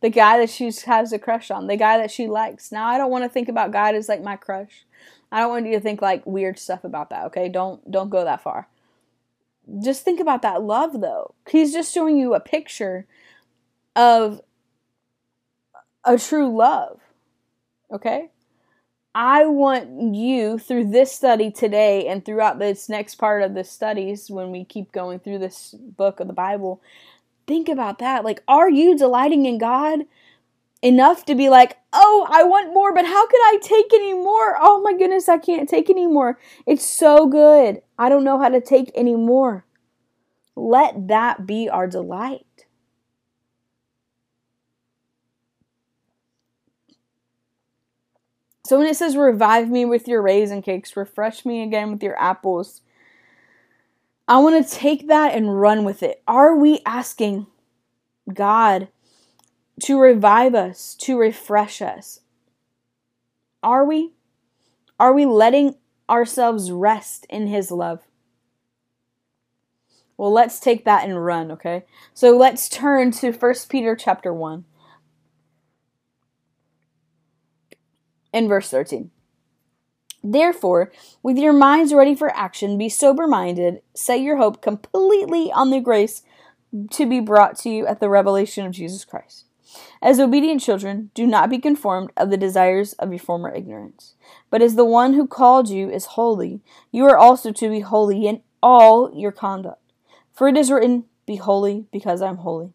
The 0.00 0.10
guy 0.10 0.38
that 0.38 0.50
she 0.50 0.70
has 0.86 1.12
a 1.12 1.18
crush 1.18 1.50
on, 1.50 1.66
the 1.66 1.76
guy 1.76 1.98
that 1.98 2.10
she 2.10 2.26
likes. 2.26 2.70
Now, 2.70 2.86
I 2.88 2.98
don't 2.98 3.10
want 3.10 3.24
to 3.24 3.30
think 3.30 3.48
about 3.48 3.72
God 3.72 3.94
as 3.94 4.08
like 4.08 4.22
my 4.22 4.36
crush. 4.36 4.84
I 5.32 5.40
don't 5.40 5.50
want 5.50 5.66
you 5.66 5.72
to 5.72 5.80
think 5.80 6.02
like 6.02 6.24
weird 6.26 6.58
stuff 6.58 6.84
about 6.84 7.10
that, 7.10 7.26
okay? 7.26 7.48
Don't 7.48 7.90
don't 7.90 8.10
go 8.10 8.24
that 8.24 8.42
far. 8.42 8.68
Just 9.82 10.04
think 10.04 10.20
about 10.20 10.42
that 10.42 10.62
love 10.62 11.00
though. 11.00 11.34
He's 11.48 11.72
just 11.72 11.92
showing 11.92 12.16
you 12.18 12.34
a 12.34 12.40
picture 12.40 13.06
of 13.94 14.40
a 16.04 16.18
true 16.18 16.54
love. 16.54 17.00
Okay? 17.92 18.30
I 19.14 19.46
want 19.46 20.14
you 20.14 20.58
through 20.58 20.90
this 20.90 21.10
study 21.10 21.50
today 21.50 22.06
and 22.06 22.22
throughout 22.22 22.58
this 22.58 22.88
next 22.88 23.14
part 23.14 23.42
of 23.42 23.54
the 23.54 23.64
studies 23.64 24.30
when 24.30 24.50
we 24.50 24.64
keep 24.64 24.92
going 24.92 25.20
through 25.20 25.38
this 25.38 25.74
book 25.78 26.20
of 26.20 26.26
the 26.26 26.34
Bible, 26.34 26.82
think 27.46 27.68
about 27.68 27.98
that. 28.00 28.24
Like, 28.24 28.42
are 28.46 28.68
you 28.68 28.96
delighting 28.96 29.46
in 29.46 29.56
God 29.56 30.00
enough 30.82 31.24
to 31.24 31.34
be 31.34 31.48
like, 31.48 31.78
oh, 31.92 32.26
I 32.30 32.44
want 32.44 32.74
more, 32.74 32.94
but 32.94 33.06
how 33.06 33.26
could 33.26 33.40
I 33.40 33.58
take 33.62 33.92
any 33.94 34.14
more? 34.14 34.56
Oh 34.60 34.80
my 34.82 34.92
goodness, 34.92 35.28
I 35.28 35.38
can't 35.38 35.68
take 35.68 35.88
any 35.88 36.06
more. 36.06 36.38
It's 36.66 36.84
so 36.84 37.26
good. 37.26 37.82
I 37.98 38.08
don't 38.08 38.24
know 38.24 38.38
how 38.38 38.50
to 38.50 38.60
take 38.60 38.90
any 38.94 39.16
more. 39.16 39.64
Let 40.54 41.08
that 41.08 41.46
be 41.46 41.68
our 41.68 41.86
delight. 41.86 42.45
So 48.66 48.78
when 48.78 48.88
it 48.88 48.96
says, 48.96 49.16
revive 49.16 49.70
me 49.70 49.84
with 49.84 50.08
your 50.08 50.20
raisin 50.20 50.60
cakes, 50.60 50.96
refresh 50.96 51.44
me 51.46 51.62
again 51.62 51.92
with 51.92 52.02
your 52.02 52.20
apples, 52.20 52.80
I 54.26 54.38
want 54.38 54.66
to 54.66 54.74
take 54.74 55.06
that 55.06 55.34
and 55.34 55.60
run 55.60 55.84
with 55.84 56.02
it. 56.02 56.20
Are 56.26 56.56
we 56.56 56.80
asking 56.84 57.46
God 58.32 58.88
to 59.82 60.00
revive 60.00 60.56
us, 60.56 60.96
to 61.02 61.16
refresh 61.16 61.80
us? 61.80 62.20
Are 63.62 63.84
we? 63.84 64.14
Are 64.98 65.12
we 65.12 65.26
letting 65.26 65.76
ourselves 66.10 66.72
rest 66.72 67.24
in 67.30 67.46
His 67.46 67.70
love? 67.70 68.00
Well, 70.16 70.32
let's 70.32 70.58
take 70.58 70.84
that 70.84 71.04
and 71.04 71.24
run, 71.24 71.52
okay? 71.52 71.84
So 72.14 72.36
let's 72.36 72.68
turn 72.68 73.12
to 73.12 73.30
1 73.30 73.54
Peter 73.68 73.94
chapter 73.94 74.32
1. 74.32 74.64
In 78.36 78.48
verse 78.48 78.68
13. 78.68 79.10
Therefore, 80.22 80.92
with 81.22 81.38
your 81.38 81.52
minds 81.52 81.94
ready 81.94 82.14
for 82.14 82.34
action, 82.36 82.76
be 82.76 82.88
sober 82.88 83.26
minded, 83.26 83.80
set 83.94 84.20
your 84.20 84.36
hope 84.36 84.60
completely 84.60 85.50
on 85.52 85.70
the 85.70 85.80
grace 85.80 86.22
to 86.90 87.06
be 87.06 87.20
brought 87.20 87.56
to 87.60 87.70
you 87.70 87.86
at 87.86 88.00
the 88.00 88.08
revelation 88.08 88.66
of 88.66 88.72
Jesus 88.72 89.04
Christ. 89.04 89.44
As 90.02 90.20
obedient 90.20 90.60
children, 90.60 91.10
do 91.14 91.26
not 91.26 91.48
be 91.48 91.58
conformed 91.58 92.10
of 92.16 92.30
the 92.30 92.36
desires 92.36 92.92
of 92.94 93.10
your 93.10 93.18
former 93.18 93.54
ignorance. 93.54 94.14
But 94.50 94.62
as 94.62 94.74
the 94.74 94.84
one 94.84 95.14
who 95.14 95.26
called 95.26 95.68
you 95.68 95.88
is 95.88 96.06
holy, 96.06 96.60
you 96.90 97.04
are 97.04 97.16
also 97.16 97.52
to 97.52 97.70
be 97.70 97.80
holy 97.80 98.26
in 98.26 98.42
all 98.62 99.12
your 99.14 99.32
conduct. 99.32 99.92
For 100.32 100.48
it 100.48 100.56
is 100.56 100.70
written, 100.70 101.04
Be 101.26 101.36
holy, 101.36 101.86
because 101.92 102.20
I 102.20 102.28
am 102.28 102.38
holy. 102.38 102.72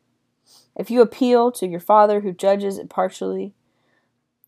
If 0.75 0.89
you 0.89 1.01
appeal 1.01 1.51
to 1.53 1.67
your 1.67 1.79
Father 1.79 2.21
who 2.21 2.31
judges 2.31 2.77
impartially 2.77 3.53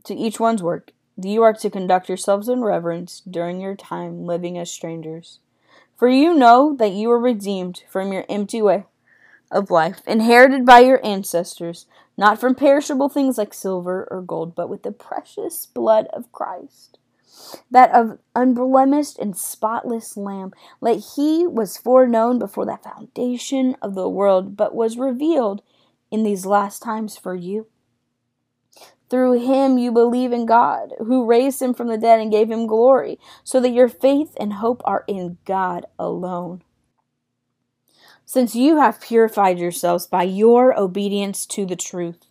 to 0.05 0.15
each 0.15 0.39
one's 0.39 0.63
work, 0.63 0.91
you 1.17 1.43
are 1.43 1.53
to 1.53 1.69
conduct 1.69 2.07
yourselves 2.09 2.49
in 2.49 2.61
reverence 2.61 3.21
during 3.29 3.61
your 3.61 3.75
time 3.75 4.25
living 4.25 4.57
as 4.57 4.71
strangers. 4.71 5.39
For 5.95 6.07
you 6.07 6.33
know 6.33 6.75
that 6.77 6.91
you 6.91 7.09
were 7.09 7.19
redeemed 7.19 7.83
from 7.89 8.11
your 8.11 8.25
empty 8.27 8.61
way 8.61 8.85
of 9.51 9.69
life, 9.69 10.01
inherited 10.07 10.65
by 10.65 10.79
your 10.79 11.05
ancestors, 11.05 11.85
not 12.17 12.39
from 12.39 12.55
perishable 12.55 13.09
things 13.09 13.37
like 13.37 13.53
silver 13.53 14.07
or 14.09 14.21
gold, 14.21 14.55
but 14.55 14.69
with 14.69 14.83
the 14.83 14.91
precious 14.91 15.67
blood 15.67 16.07
of 16.07 16.31
Christ, 16.31 16.97
that 17.69 17.91
of 17.91 18.17
unblemished 18.35 19.19
and 19.19 19.37
spotless 19.37 20.17
Lamb. 20.17 20.51
Like 20.81 20.99
he 21.15 21.45
was 21.45 21.77
foreknown 21.77 22.39
before 22.39 22.65
the 22.65 22.79
foundation 22.83 23.77
of 23.81 23.93
the 23.93 24.09
world, 24.09 24.57
but 24.57 24.75
was 24.75 24.97
revealed 24.97 25.61
in 26.09 26.23
these 26.23 26.45
last 26.45 26.81
times 26.81 27.17
for 27.17 27.35
you 27.35 27.67
through 29.13 29.39
him 29.39 29.77
you 29.77 29.91
believe 29.91 30.31
in 30.31 30.43
God, 30.43 30.95
who 30.97 31.23
raised 31.23 31.61
him 31.61 31.75
from 31.75 31.85
the 31.85 31.99
dead 31.99 32.19
and 32.19 32.31
gave 32.31 32.49
him 32.49 32.65
glory, 32.65 33.19
so 33.43 33.59
that 33.59 33.69
your 33.69 33.87
faith 33.87 34.35
and 34.39 34.53
hope 34.53 34.81
are 34.85 35.03
in 35.07 35.37
God 35.45 35.85
alone. 35.99 36.63
Since 38.25 38.55
you 38.55 38.77
have 38.77 38.99
purified 38.99 39.59
yourselves 39.59 40.07
by 40.07 40.23
your 40.23 40.75
obedience 40.75 41.45
to 41.45 41.63
the 41.63 41.75
truth, 41.75 42.25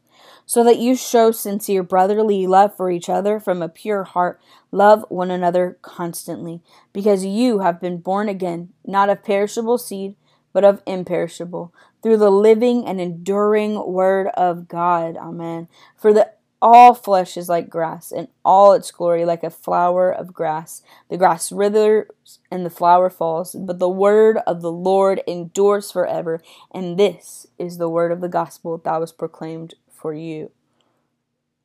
so 0.45 0.65
that 0.65 0.81
you 0.81 0.97
show 0.97 1.31
sincere 1.31 1.85
brotherly 1.85 2.49
love 2.49 2.77
for 2.77 2.91
each 2.91 3.09
other 3.09 3.39
from 3.39 3.63
a 3.63 3.69
pure 3.69 4.03
heart, 4.03 4.41
love 4.73 5.05
one 5.09 5.31
another 5.31 5.79
constantly, 5.83 6.63
because 6.93 7.25
you 7.25 7.61
have 7.61 7.81
been 7.81 7.99
born 7.99 8.29
again, 8.29 8.71
not 8.85 9.09
of 9.09 9.23
perishable 9.23 9.79
seed, 9.79 10.17
but 10.53 10.65
of 10.65 10.83
imperishable, 10.85 11.73
through 12.03 12.17
the 12.17 12.33
living 12.33 12.85
and 12.85 13.01
enduring 13.01 13.87
word 13.87 14.27
of 14.35 14.67
God. 14.67 15.17
Amen. 15.17 15.69
For 15.97 16.13
the 16.13 16.33
all 16.63 16.95
flesh 16.95 17.37
is 17.37 17.49
like 17.49 17.69
grass, 17.69 18.13
and 18.13 18.29
all 18.45 18.73
its 18.73 18.93
glory 18.93 19.25
like 19.25 19.43
a 19.43 19.51
flower 19.51 20.13
of 20.13 20.33
grass. 20.33 20.81
The 21.11 21.19
grass 21.19 21.51
withers 21.51 22.39
and 22.53 22.65
the 22.65 22.71
flower 22.71 23.11
falls, 23.11 23.57
but 23.59 23.81
the 23.81 23.89
word 23.89 24.39
of 24.47 24.63
the 24.63 24.71
Lord 24.71 25.21
endures 25.27 25.91
forever. 25.91 26.41
And 26.71 26.97
this 26.97 27.49
is 27.59 27.79
the 27.79 27.89
word 27.89 28.13
of 28.13 28.21
the 28.21 28.29
gospel 28.29 28.79
that 28.79 29.01
was 29.01 29.11
proclaimed 29.11 29.75
for 29.91 30.15
you. 30.15 30.53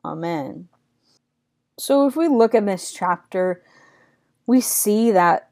Amen. 0.04 0.68
So, 1.78 2.08
if 2.08 2.16
we 2.16 2.28
look 2.28 2.56
at 2.56 2.66
this 2.66 2.92
chapter, 2.92 3.62
we 4.48 4.62
see 4.62 5.12
that 5.12 5.50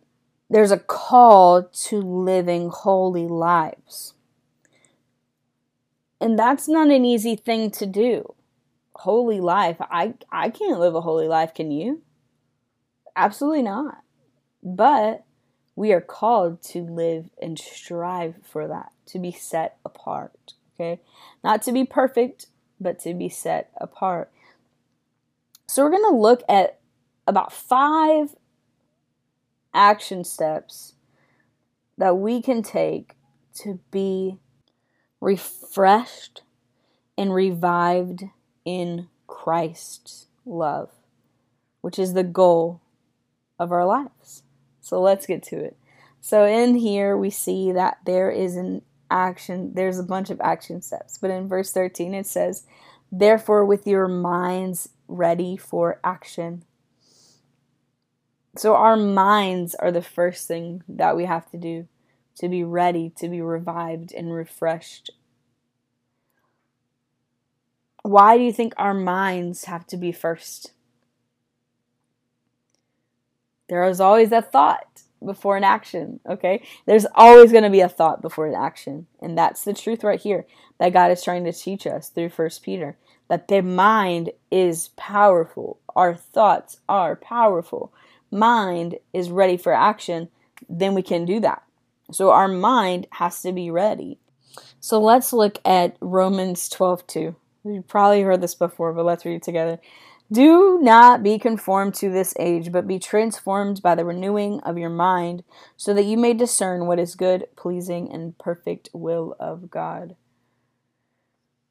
there's 0.50 0.72
a 0.72 0.80
call 0.80 1.64
to 1.64 2.02
living 2.02 2.70
holy 2.70 3.28
lives. 3.28 4.16
And 6.20 6.40
that's 6.40 6.68
not 6.68 6.90
an 6.90 7.06
easy 7.06 7.36
thing 7.36 7.70
to 7.72 7.86
do 7.86 8.34
holy 8.96 9.40
life. 9.40 9.78
I 9.80 10.14
I 10.32 10.50
can't 10.50 10.80
live 10.80 10.96
a 10.96 11.02
holy 11.02 11.28
life, 11.28 11.54
can 11.54 11.72
you? 11.72 12.02
Absolutely 13.16 13.62
not. 13.62 14.02
But 14.64 15.24
we 15.76 15.92
are 15.92 16.02
called 16.02 16.62
to 16.64 16.82
live 16.82 17.30
and 17.42 17.60
strive 17.60 18.36
for 18.44 18.68
that, 18.68 18.92
to 19.08 19.20
be 19.20 19.32
set 19.32 19.78
apart, 19.86 20.54
okay? 20.74 21.02
Not 21.44 21.62
to 21.64 21.72
be 21.72 21.84
perfect, 21.84 22.48
but 22.80 23.00
to 23.00 23.14
be 23.14 23.30
set 23.30 23.72
apart. 23.78 24.32
So 25.68 25.84
we're 25.84 25.92
going 25.92 26.12
to 26.12 26.18
look 26.18 26.44
at 26.48 26.80
about 27.28 27.52
5 27.52 28.36
action 29.74 30.24
steps 30.24 30.94
that 31.98 32.18
we 32.18 32.42
can 32.42 32.62
take 32.64 33.16
to 33.56 33.80
be 33.92 34.38
refreshed 35.20 36.44
and 37.18 37.34
revived 37.34 38.24
in 38.66 39.08
Christ's 39.28 40.28
love, 40.46 40.90
which 41.82 41.98
is 41.98 42.14
the 42.14 42.24
goal 42.24 42.82
of 43.58 43.72
our 43.72 43.86
lives. 43.86 44.44
So 44.82 45.02
let's 45.02 45.26
get 45.26 45.44
to 45.44 45.64
it. 45.64 45.78
So 46.20 46.46
in 46.46 46.76
here 46.76 47.16
we 47.16 47.30
see 47.30 47.72
that 47.72 48.00
there 48.06 48.32
is 48.32 48.56
an 48.56 48.82
action, 49.10 49.74
there's 49.76 50.00
a 50.00 50.04
bunch 50.04 50.30
of 50.30 50.42
action 50.42 50.82
steps. 50.82 51.18
But 51.18 51.32
in 51.32 51.48
verse 51.48 51.72
13 51.72 52.14
it 52.14 52.26
says, 52.26 52.66
Therefore, 53.12 53.64
with 53.66 53.88
your 53.88 54.08
minds 54.08 54.90
ready 55.08 55.56
for 55.56 56.00
action. 56.04 56.64
So 58.58 58.76
our 58.76 58.98
minds 58.98 59.76
are 59.76 59.92
the 59.92 60.02
first 60.02 60.48
thing 60.48 60.84
that 60.88 61.16
we 61.16 61.26
have 61.26 61.50
to 61.52 61.58
do 61.58 61.88
to 62.38 62.50
be 62.50 62.64
ready, 62.64 63.12
to 63.18 63.30
be 63.30 63.42
revived 63.42 64.14
and 64.14 64.34
refreshed. 64.34 65.12
Why 68.06 68.38
do 68.38 68.44
you 68.44 68.54
think 68.54 68.76
our 68.78 68.94
minds 68.94 69.66
have 69.66 69.88
to 69.88 69.98
be 69.98 70.12
first? 70.12 70.74
There 73.68 73.84
is 73.86 74.00
always 74.00 74.32
a 74.32 74.44
thought 74.44 75.02
before 75.26 75.58
an 75.58 75.64
action, 75.64 76.20
okay? 76.30 76.62
There's 76.86 77.08
always 77.16 77.52
going 77.52 77.64
to 77.64 77.72
be 77.72 77.80
a 77.80 77.90
thought 77.90 78.22
before 78.22 78.46
an 78.46 78.54
action. 78.54 79.08
And 79.24 79.36
that's 79.36 79.64
the 79.64 79.74
truth 79.74 80.04
right 80.04 80.22
here 80.22 80.46
that 80.78 80.94
God 80.94 81.10
is 81.10 81.24
trying 81.24 81.46
to 81.46 81.52
teach 81.52 81.88
us 81.88 82.10
through 82.10 82.30
First 82.30 82.62
Peter 82.62 82.96
that 83.28 83.48
the 83.48 83.64
mind 83.64 84.30
is 84.52 84.90
powerful. 84.90 85.80
Our 85.96 86.14
thoughts 86.14 86.78
are 86.88 87.16
powerful. 87.16 87.92
Mind 88.30 89.00
is 89.14 89.32
ready 89.32 89.58
for 89.58 89.74
action, 89.74 90.30
then 90.70 90.94
we 90.94 91.02
can 91.02 91.26
do 91.26 91.40
that. 91.40 91.64
So 92.12 92.30
our 92.30 92.48
mind 92.48 93.08
has 93.14 93.42
to 93.42 93.52
be 93.52 93.72
ready. 93.72 94.20
So 94.80 95.02
let's 95.02 95.34
look 95.34 95.58
at 95.66 95.98
Romans 96.00 96.70
12 96.70 97.08
2. 97.08 97.36
You've 97.66 97.88
probably 97.88 98.22
heard 98.22 98.42
this 98.42 98.54
before, 98.54 98.94
but 98.94 99.06
let's 99.06 99.26
read 99.26 99.38
it 99.38 99.44
together. 99.44 99.80
Do 100.32 100.80
not 100.82 101.24
be 101.24 101.40
conformed 101.40 101.96
to 101.96 102.10
this 102.10 102.34
age, 102.40 102.72
but 102.72 102.88
be 102.88 103.00
transformed 103.00 103.82
by 103.82 103.96
the 103.96 104.06
renewing 104.06 104.60
of 104.62 104.78
your 104.78 104.90
mind, 104.90 105.44
so 105.76 105.94
that 105.94 106.06
you 106.06 106.18
may 106.18 106.34
discern 106.34 106.86
what 106.86 107.00
is 107.00 107.16
good, 107.16 107.48
pleasing, 107.56 108.12
and 108.12 108.38
perfect 108.38 108.90
will 108.94 109.36
of 109.40 109.70
God. 109.70 110.16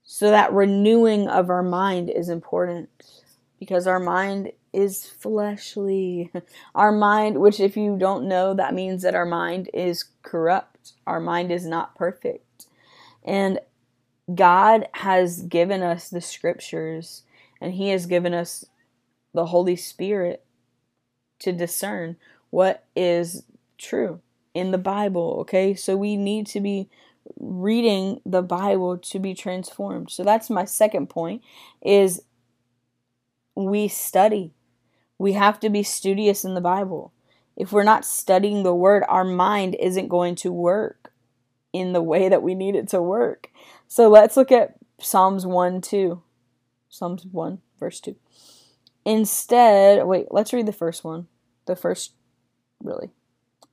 So, 0.04 0.30
that 0.30 0.52
renewing 0.52 1.28
of 1.28 1.48
our 1.48 1.62
mind 1.62 2.10
is 2.10 2.28
important 2.28 2.90
because 3.58 3.86
our 3.86 4.00
mind 4.00 4.52
is 4.72 5.06
fleshly. 5.06 6.30
Our 6.74 6.90
mind, 6.92 7.40
which, 7.40 7.60
if 7.60 7.76
you 7.76 7.96
don't 7.96 8.28
know, 8.28 8.54
that 8.54 8.74
means 8.74 9.02
that 9.02 9.14
our 9.14 9.24
mind 9.24 9.70
is 9.72 10.04
corrupt, 10.22 10.92
our 11.06 11.20
mind 11.20 11.52
is 11.52 11.64
not 11.64 11.94
perfect. 11.94 12.66
And 13.24 13.60
God 14.32 14.88
has 14.92 15.42
given 15.42 15.82
us 15.82 16.08
the 16.08 16.20
scriptures 16.20 17.22
and 17.60 17.74
He 17.74 17.90
has 17.90 18.06
given 18.06 18.32
us 18.32 18.64
the 19.32 19.46
Holy 19.46 19.76
Spirit 19.76 20.44
to 21.40 21.52
discern 21.52 22.16
what 22.50 22.84
is 22.94 23.42
true 23.76 24.20
in 24.54 24.70
the 24.70 24.78
Bible, 24.78 25.38
okay? 25.40 25.74
So 25.74 25.96
we 25.96 26.16
need 26.16 26.46
to 26.48 26.60
be 26.60 26.88
reading 27.38 28.20
the 28.24 28.42
Bible 28.42 28.96
to 28.98 29.18
be 29.18 29.34
transformed. 29.34 30.10
So 30.10 30.22
that's 30.22 30.48
my 30.48 30.64
second 30.64 31.08
point 31.08 31.42
is 31.82 32.22
we 33.54 33.88
study. 33.88 34.52
We 35.18 35.32
have 35.32 35.60
to 35.60 35.70
be 35.70 35.82
studious 35.82 36.44
in 36.44 36.54
the 36.54 36.60
Bible. 36.60 37.12
If 37.56 37.72
we're 37.72 37.84
not 37.84 38.04
studying 38.04 38.62
the 38.62 38.74
word, 38.74 39.04
our 39.08 39.24
mind 39.24 39.76
isn't 39.78 40.08
going 40.08 40.34
to 40.36 40.52
work 40.52 41.12
in 41.72 41.92
the 41.92 42.02
way 42.02 42.28
that 42.28 42.42
we 42.42 42.54
need 42.54 42.74
it 42.74 42.88
to 42.88 43.02
work. 43.02 43.50
So 43.88 44.08
let's 44.08 44.36
look 44.36 44.52
at 44.52 44.76
Psalms 44.98 45.46
1 45.46 45.80
2. 45.80 46.22
Psalms 46.88 47.26
1, 47.30 47.58
verse 47.78 48.00
2. 48.00 48.16
Instead, 49.04 50.06
wait, 50.06 50.26
let's 50.30 50.52
read 50.52 50.66
the 50.66 50.72
first 50.72 51.04
one. 51.04 51.26
The 51.66 51.76
first, 51.76 52.12
really. 52.82 53.10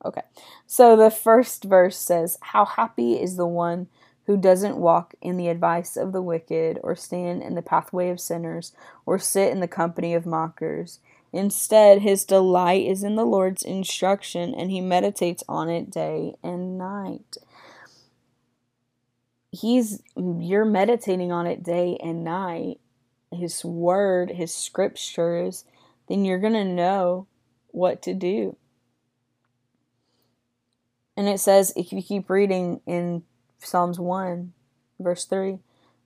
Okay. 0.04 0.22
So 0.66 0.96
the 0.96 1.12
first 1.12 1.64
verse 1.64 1.98
says, 1.98 2.38
How 2.42 2.66
happy 2.66 3.14
is 3.14 3.36
the 3.36 3.48
one 3.48 3.88
who 4.26 4.38
doesn't 4.38 4.78
walk 4.78 5.14
in 5.22 5.38
the 5.38 5.48
advice 5.48 5.98
of 5.98 6.12
the 6.12 6.22
wicked, 6.22 6.80
or 6.84 6.96
stand 6.96 7.42
in 7.42 7.56
the 7.56 7.62
pathway 7.62 8.10
of 8.10 8.20
sinners, 8.20 8.72
or 9.06 9.18
sit 9.18 9.52
in 9.52 9.60
the 9.60 9.68
company 9.68 10.14
of 10.14 10.26
mockers. 10.26 11.00
Instead, 11.34 12.02
his 12.02 12.26
delight 12.26 12.86
is 12.86 13.04
in 13.04 13.16
the 13.16 13.26
Lord's 13.26 13.64
instruction, 13.64 14.54
and 14.54 14.70
he 14.70 14.82
meditates 14.82 15.44
on 15.50 15.70
it 15.70 15.90
day 15.90 16.36
and 16.44 16.78
night. 16.78 17.38
He's 19.52 20.02
you're 20.16 20.66
meditating 20.66 21.32
on 21.32 21.46
it 21.46 21.64
day 21.64 21.98
and 22.02 22.24
night, 22.24 22.80
his 23.32 23.64
word, 23.66 24.32
his 24.32 24.54
scriptures, 24.54 25.66
then 26.08 26.26
you're 26.26 26.40
going 26.40 26.54
to 26.54 26.66
know 26.66 27.28
what 27.72 28.02
to 28.04 28.14
do. 28.14 28.56
And 31.18 31.28
it 31.28 31.40
says, 31.40 31.74
if 31.76 31.92
you 31.92 32.02
keep 32.02 32.30
reading 32.30 32.82
in 32.86 33.24
Psalms 33.60 34.00
1, 34.00 34.54
verse 35.00 35.26
3, 35.26 35.60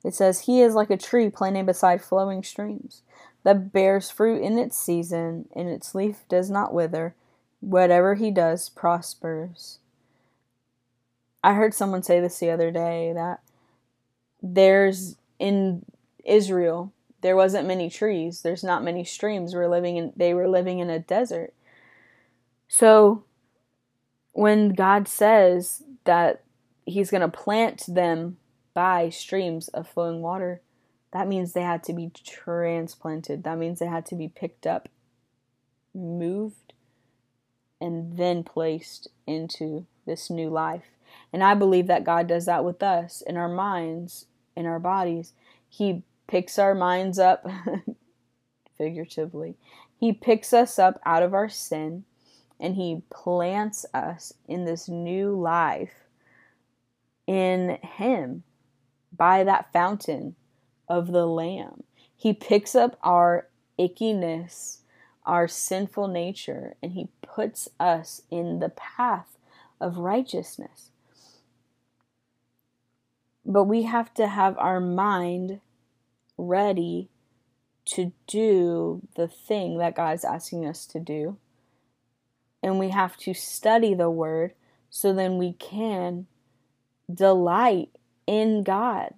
it 0.04 0.14
says, 0.14 0.40
He 0.40 0.60
is 0.60 0.74
like 0.74 0.90
a 0.90 0.96
tree 0.96 1.30
planted 1.30 1.66
beside 1.66 2.02
flowing 2.02 2.42
streams 2.42 3.02
that 3.44 3.72
bears 3.72 4.10
fruit 4.10 4.42
in 4.42 4.58
its 4.58 4.76
season, 4.76 5.48
and 5.54 5.68
its 5.68 5.94
leaf 5.94 6.24
does 6.28 6.50
not 6.50 6.74
wither. 6.74 7.14
Whatever 7.60 8.14
he 8.14 8.30
does 8.30 8.68
prospers. 8.68 9.78
I 11.46 11.52
heard 11.52 11.74
someone 11.74 12.02
say 12.02 12.18
this 12.18 12.40
the 12.40 12.50
other 12.50 12.72
day 12.72 13.12
that 13.14 13.40
there's 14.42 15.14
in 15.38 15.84
Israel 16.24 16.92
there 17.20 17.36
wasn't 17.36 17.68
many 17.68 17.88
trees, 17.88 18.42
there's 18.42 18.64
not 18.64 18.82
many 18.82 19.04
streams. 19.04 19.54
We're 19.54 19.68
living 19.68 19.96
in 19.96 20.12
they 20.16 20.34
were 20.34 20.48
living 20.48 20.80
in 20.80 20.90
a 20.90 20.98
desert. 20.98 21.54
So 22.66 23.22
when 24.32 24.70
God 24.70 25.06
says 25.06 25.84
that 26.02 26.42
he's 26.84 27.12
going 27.12 27.20
to 27.20 27.28
plant 27.28 27.84
them 27.86 28.38
by 28.74 29.10
streams 29.10 29.68
of 29.68 29.88
flowing 29.88 30.22
water, 30.22 30.62
that 31.12 31.28
means 31.28 31.52
they 31.52 31.62
had 31.62 31.84
to 31.84 31.92
be 31.92 32.10
transplanted. 32.24 33.44
That 33.44 33.58
means 33.58 33.78
they 33.78 33.86
had 33.86 34.06
to 34.06 34.16
be 34.16 34.26
picked 34.26 34.66
up, 34.66 34.88
moved, 35.94 36.72
and 37.80 38.16
then 38.16 38.42
placed 38.42 39.06
into 39.28 39.86
this 40.06 40.28
new 40.28 40.50
life. 40.50 40.95
And 41.32 41.42
I 41.42 41.54
believe 41.54 41.86
that 41.86 42.04
God 42.04 42.26
does 42.26 42.46
that 42.46 42.64
with 42.64 42.82
us 42.82 43.22
in 43.22 43.36
our 43.36 43.48
minds, 43.48 44.26
in 44.56 44.66
our 44.66 44.78
bodies. 44.78 45.32
He 45.68 46.02
picks 46.26 46.58
our 46.58 46.74
minds 46.74 47.18
up, 47.18 47.46
figuratively. 48.78 49.56
He 49.98 50.12
picks 50.12 50.52
us 50.52 50.78
up 50.78 51.00
out 51.04 51.22
of 51.22 51.34
our 51.34 51.48
sin 51.48 52.04
and 52.58 52.76
He 52.76 53.02
plants 53.10 53.84
us 53.92 54.32
in 54.48 54.64
this 54.64 54.88
new 54.88 55.38
life 55.38 55.92
in 57.26 57.78
Him 57.82 58.44
by 59.16 59.44
that 59.44 59.72
fountain 59.72 60.36
of 60.88 61.12
the 61.12 61.26
Lamb. 61.26 61.82
He 62.14 62.32
picks 62.32 62.74
up 62.74 62.98
our 63.02 63.48
ickiness, 63.78 64.78
our 65.24 65.48
sinful 65.48 66.08
nature, 66.08 66.76
and 66.82 66.92
He 66.92 67.08
puts 67.22 67.68
us 67.78 68.22
in 68.30 68.60
the 68.60 68.70
path 68.70 69.36
of 69.80 69.98
righteousness. 69.98 70.90
But 73.46 73.64
we 73.64 73.84
have 73.84 74.12
to 74.14 74.26
have 74.26 74.58
our 74.58 74.80
mind 74.80 75.60
ready 76.36 77.08
to 77.86 78.12
do 78.26 79.06
the 79.14 79.28
thing 79.28 79.78
that 79.78 79.94
God's 79.94 80.24
asking 80.24 80.66
us 80.66 80.84
to 80.86 80.98
do. 80.98 81.38
And 82.60 82.80
we 82.80 82.88
have 82.88 83.16
to 83.18 83.32
study 83.32 83.94
the 83.94 84.10
Word 84.10 84.54
so 84.90 85.12
then 85.12 85.38
we 85.38 85.52
can 85.52 86.26
delight 87.12 87.90
in 88.26 88.64
God. 88.64 89.14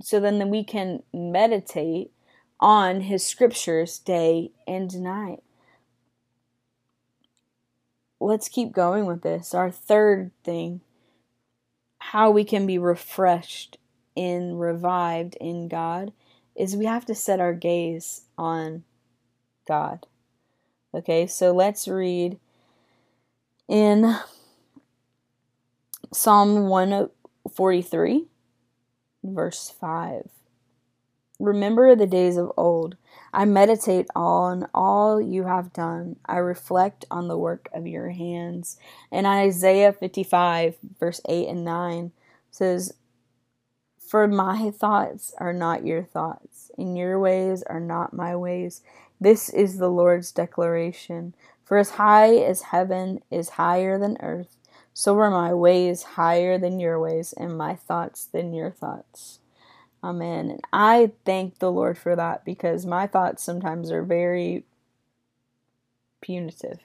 So 0.00 0.20
then 0.20 0.48
we 0.48 0.62
can 0.62 1.02
meditate 1.12 2.12
on 2.60 3.00
His 3.00 3.26
scriptures 3.26 3.98
day 3.98 4.52
and 4.68 5.02
night. 5.02 5.42
Let's 8.20 8.48
keep 8.48 8.70
going 8.70 9.06
with 9.06 9.22
this. 9.22 9.52
Our 9.52 9.72
third 9.72 10.30
thing 10.44 10.82
how 12.12 12.30
we 12.30 12.44
can 12.44 12.66
be 12.66 12.76
refreshed 12.76 13.78
in 14.14 14.54
revived 14.58 15.34
in 15.40 15.66
God 15.66 16.12
is 16.54 16.76
we 16.76 16.84
have 16.84 17.06
to 17.06 17.14
set 17.14 17.40
our 17.40 17.54
gaze 17.54 18.26
on 18.36 18.84
God. 19.66 20.06
Okay, 20.92 21.26
so 21.26 21.52
let's 21.52 21.88
read 21.88 22.38
in 23.66 24.14
Psalm 26.12 26.68
143, 26.68 28.26
verse 29.24 29.72
5. 29.80 30.28
Remember 31.42 31.96
the 31.96 32.06
days 32.06 32.36
of 32.36 32.52
old. 32.56 32.96
I 33.32 33.46
meditate 33.46 34.06
on 34.14 34.68
all 34.72 35.20
you 35.20 35.42
have 35.42 35.72
done. 35.72 36.14
I 36.24 36.36
reflect 36.36 37.04
on 37.10 37.26
the 37.26 37.36
work 37.36 37.68
of 37.74 37.84
your 37.84 38.10
hands. 38.10 38.76
And 39.10 39.26
Isaiah 39.26 39.92
55, 39.92 40.76
verse 41.00 41.20
8 41.28 41.48
and 41.48 41.64
9 41.64 42.12
says, 42.52 42.94
For 43.98 44.28
my 44.28 44.70
thoughts 44.70 45.34
are 45.38 45.52
not 45.52 45.84
your 45.84 46.04
thoughts, 46.04 46.70
and 46.78 46.96
your 46.96 47.18
ways 47.18 47.64
are 47.64 47.80
not 47.80 48.12
my 48.12 48.36
ways. 48.36 48.80
This 49.20 49.48
is 49.48 49.78
the 49.78 49.90
Lord's 49.90 50.30
declaration. 50.30 51.34
For 51.64 51.76
as 51.76 51.90
high 51.90 52.36
as 52.36 52.62
heaven 52.62 53.20
is 53.32 53.50
higher 53.50 53.98
than 53.98 54.16
earth, 54.20 54.58
so 54.94 55.18
are 55.18 55.30
my 55.30 55.52
ways 55.52 56.04
higher 56.04 56.56
than 56.56 56.78
your 56.78 57.00
ways, 57.00 57.32
and 57.32 57.58
my 57.58 57.74
thoughts 57.74 58.26
than 58.26 58.54
your 58.54 58.70
thoughts. 58.70 59.40
Amen. 60.04 60.50
And 60.50 60.60
I 60.72 61.12
thank 61.24 61.58
the 61.58 61.70
Lord 61.70 61.98
for 61.98 62.16
that 62.16 62.44
because 62.44 62.86
my 62.86 63.06
thoughts 63.06 63.42
sometimes 63.42 63.90
are 63.92 64.02
very 64.02 64.64
punitive, 66.20 66.78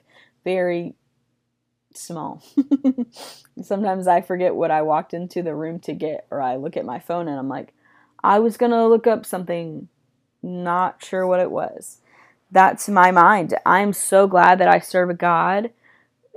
very 0.44 0.94
small. 1.94 2.42
sometimes 3.62 4.06
I 4.06 4.20
forget 4.20 4.54
what 4.54 4.70
I 4.70 4.82
walked 4.82 5.14
into 5.14 5.42
the 5.42 5.54
room 5.54 5.80
to 5.80 5.94
get, 5.94 6.26
or 6.30 6.40
I 6.42 6.56
look 6.56 6.76
at 6.76 6.84
my 6.84 6.98
phone 7.00 7.28
and 7.28 7.38
I'm 7.38 7.48
like, 7.48 7.74
I 8.22 8.38
was 8.38 8.56
going 8.56 8.72
to 8.72 8.86
look 8.86 9.06
up 9.06 9.26
something, 9.26 9.88
not 10.42 11.04
sure 11.04 11.26
what 11.26 11.40
it 11.40 11.50
was. 11.50 12.00
That's 12.50 12.88
my 12.88 13.10
mind. 13.10 13.54
I'm 13.66 13.92
so 13.92 14.26
glad 14.26 14.58
that 14.60 14.68
I 14.68 14.78
serve 14.78 15.10
a 15.10 15.14
God 15.14 15.70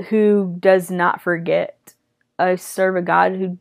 who 0.09 0.57
does 0.59 0.91
not 0.91 1.21
forget. 1.21 1.93
I 2.39 2.55
serve 2.55 2.95
a 2.95 3.01
God 3.01 3.33
who 3.33 3.57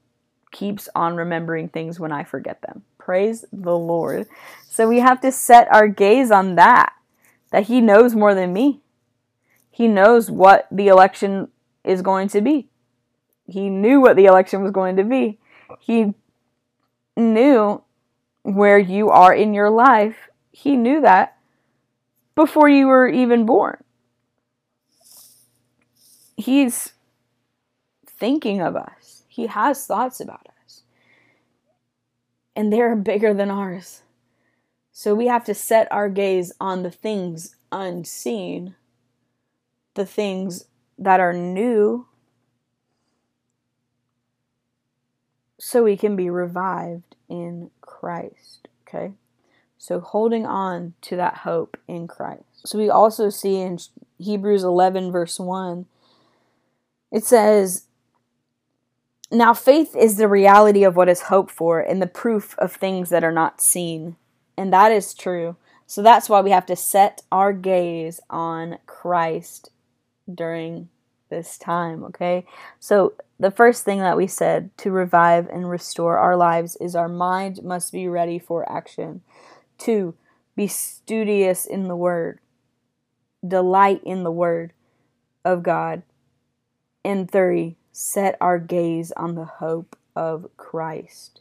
keeps 0.52 0.88
on 0.94 1.16
remembering 1.16 1.68
things 1.68 2.00
when 2.00 2.12
I 2.12 2.24
forget 2.24 2.62
them. 2.62 2.83
Praise 3.11 3.44
the 3.53 3.77
Lord. 3.77 4.29
So 4.68 4.88
we 4.88 5.01
have 5.01 5.20
to 5.23 5.33
set 5.33 5.66
our 5.75 5.88
gaze 5.88 6.31
on 6.31 6.55
that, 6.55 6.92
that 7.51 7.64
He 7.64 7.81
knows 7.81 8.14
more 8.14 8.37
than 8.37 8.53
me. 8.53 8.83
He 9.68 9.88
knows 9.88 10.31
what 10.31 10.68
the 10.70 10.87
election 10.87 11.49
is 11.83 12.03
going 12.03 12.29
to 12.29 12.40
be. 12.40 12.68
He 13.49 13.68
knew 13.68 14.01
what 14.01 14.14
the 14.14 14.27
election 14.27 14.62
was 14.62 14.70
going 14.70 14.94
to 14.94 15.03
be. 15.03 15.40
He 15.81 16.14
knew 17.16 17.83
where 18.44 18.79
you 18.79 19.11
are 19.11 19.35
in 19.35 19.55
your 19.55 19.70
life. 19.70 20.29
He 20.53 20.77
knew 20.77 21.01
that 21.01 21.37
before 22.37 22.68
you 22.68 22.87
were 22.87 23.09
even 23.09 23.44
born. 23.44 23.83
He's 26.37 26.92
thinking 28.07 28.61
of 28.61 28.77
us, 28.77 29.25
He 29.27 29.49
has 29.49 29.85
thoughts 29.85 30.20
about 30.20 30.46
us. 30.46 30.60
And 32.61 32.70
they're 32.70 32.94
bigger 32.94 33.33
than 33.33 33.51
ours. 33.51 34.03
So 34.92 35.14
we 35.14 35.29
have 35.29 35.46
to 35.46 35.55
set 35.55 35.90
our 35.90 36.11
gaze 36.11 36.53
on 36.61 36.83
the 36.83 36.90
things 36.90 37.57
unseen, 37.73 38.75
the 39.94 40.05
things 40.05 40.66
that 40.99 41.20
are 41.20 41.33
new, 41.33 42.07
so 45.59 45.85
we 45.85 45.96
can 45.96 46.16
be 46.16 46.29
revived 46.29 47.16
in 47.31 47.70
Christ. 47.81 48.68
Okay? 48.87 49.12
So 49.79 50.01
holding 50.01 50.44
on 50.44 50.92
to 51.01 51.16
that 51.16 51.38
hope 51.38 51.79
in 51.88 52.07
Christ. 52.09 52.44
So 52.66 52.77
we 52.77 52.90
also 52.90 53.31
see 53.31 53.57
in 53.57 53.79
Hebrews 54.18 54.64
11, 54.64 55.11
verse 55.11 55.40
1, 55.40 55.87
it 57.11 57.25
says, 57.25 57.87
Now 59.31 59.55
faith 59.55 59.95
is 59.95 60.16
the 60.16 60.29
reality 60.29 60.83
of 60.83 60.97
what 60.97 61.09
is 61.09 61.23
hoped 61.23 61.51
for 61.51 61.81
and 61.81 62.03
the 62.03 62.07
proof 62.07 62.57
of 62.59 62.73
things 62.73 63.11
that 63.11 63.23
are 63.23 63.33
not 63.33 63.61
seen. 63.61 64.16
And 64.57 64.73
that 64.73 64.90
is 64.90 65.14
true. 65.14 65.57
So 65.87 66.03
that's 66.03 66.29
why 66.29 66.40
we 66.40 66.51
have 66.51 66.66
to 66.66 66.77
set 66.77 67.23
our 67.31 67.53
gaze 67.53 68.21
on 68.29 68.79
Christ 68.87 69.71
during 70.33 70.88
this 71.31 71.59
time, 71.59 72.05
okay? 72.05 72.45
So 72.79 73.14
the 73.38 73.51
first 73.51 73.85
thing 73.85 74.01
that 74.01 74.16
we 74.16 74.27
said 74.27 74.71
to 74.79 74.90
revive 74.90 75.49
and 75.49 75.71
restore 75.71 76.19
our 76.19 76.37
lives 76.37 76.77
is 76.77 76.95
our 76.95 77.09
mind 77.09 77.62
must 77.62 77.93
be 77.93 78.09
ready 78.09 78.38
for 78.38 78.71
action. 78.71 79.23
Two, 79.79 80.14
be 80.57 80.66
studious 80.66 81.64
in 81.64 81.88
the 81.88 81.97
word. 81.97 82.40
Delight 83.47 84.03
in 84.05 84.25
the 84.25 84.31
word 84.31 84.73
of 85.45 85.62
God. 85.62 86.03
And 87.05 87.31
three, 87.31 87.77
set 87.92 88.37
our 88.40 88.59
gaze 88.59 89.12
on 89.12 89.35
the 89.35 89.44
hope 89.44 89.96
of 90.14 90.48
Christ. 90.57 91.40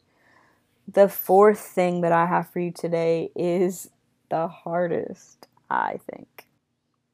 The 0.92 1.08
fourth 1.08 1.60
thing 1.60 2.02
that 2.02 2.12
I 2.12 2.26
have 2.26 2.50
for 2.50 2.60
you 2.60 2.72
today 2.72 3.32
is 3.36 3.90
the 4.30 4.48
hardest, 4.48 5.48
I 5.70 6.00
think. 6.10 6.46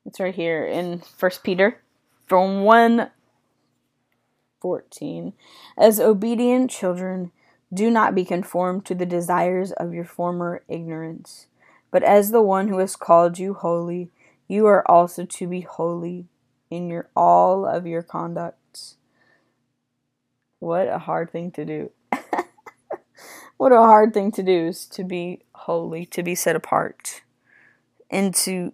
It's 0.06 0.19
right 0.19 0.36
here 0.36 0.65
in 0.65 1.00
First 1.00 1.43
Peter 1.43 1.82
from 2.26 2.63
1 2.63 3.10
14. 4.62 5.34
As 5.78 6.00
obedient 6.00 6.71
children, 6.71 7.32
do 7.74 7.91
not 7.91 8.15
be 8.15 8.26
conformed 8.26 8.86
to 8.86 8.95
the 8.95 9.06
desires 9.06 9.71
of 9.74 9.93
your 9.93 10.06
former 10.06 10.63
ignorance, 10.67 11.48
but 11.91 12.04
as 12.04 12.32
the 12.32 12.41
one 12.41 12.67
who 12.67 12.80
has 12.80 12.95
called 12.95 13.38
you 13.38 13.54
holy, 13.54 14.10
you 14.48 14.65
are 14.65 14.89
also 14.89 15.26
to 15.26 15.48
be 15.48 15.62
holy 15.62 16.26
in 16.69 16.89
your 16.89 17.10
all 17.15 17.65
of 17.65 17.86
your 17.86 18.02
conducts. 18.02 18.60
What 20.60 20.88
a 20.88 21.00
hard 21.00 21.32
thing 21.32 21.52
to 21.52 21.65
do. 21.65 21.91
what 23.58 23.72
a 23.72 23.78
hard 23.78 24.13
thing 24.13 24.32
to 24.34 24.44
do 24.44 24.68
is 24.68 24.86
to 24.88 25.04
be 25.04 25.41
holy, 25.54 26.06
to 26.08 26.24
be 26.24 26.36
set 26.36 26.56
apart, 26.56 27.22
and 28.10 28.34
to 28.36 28.74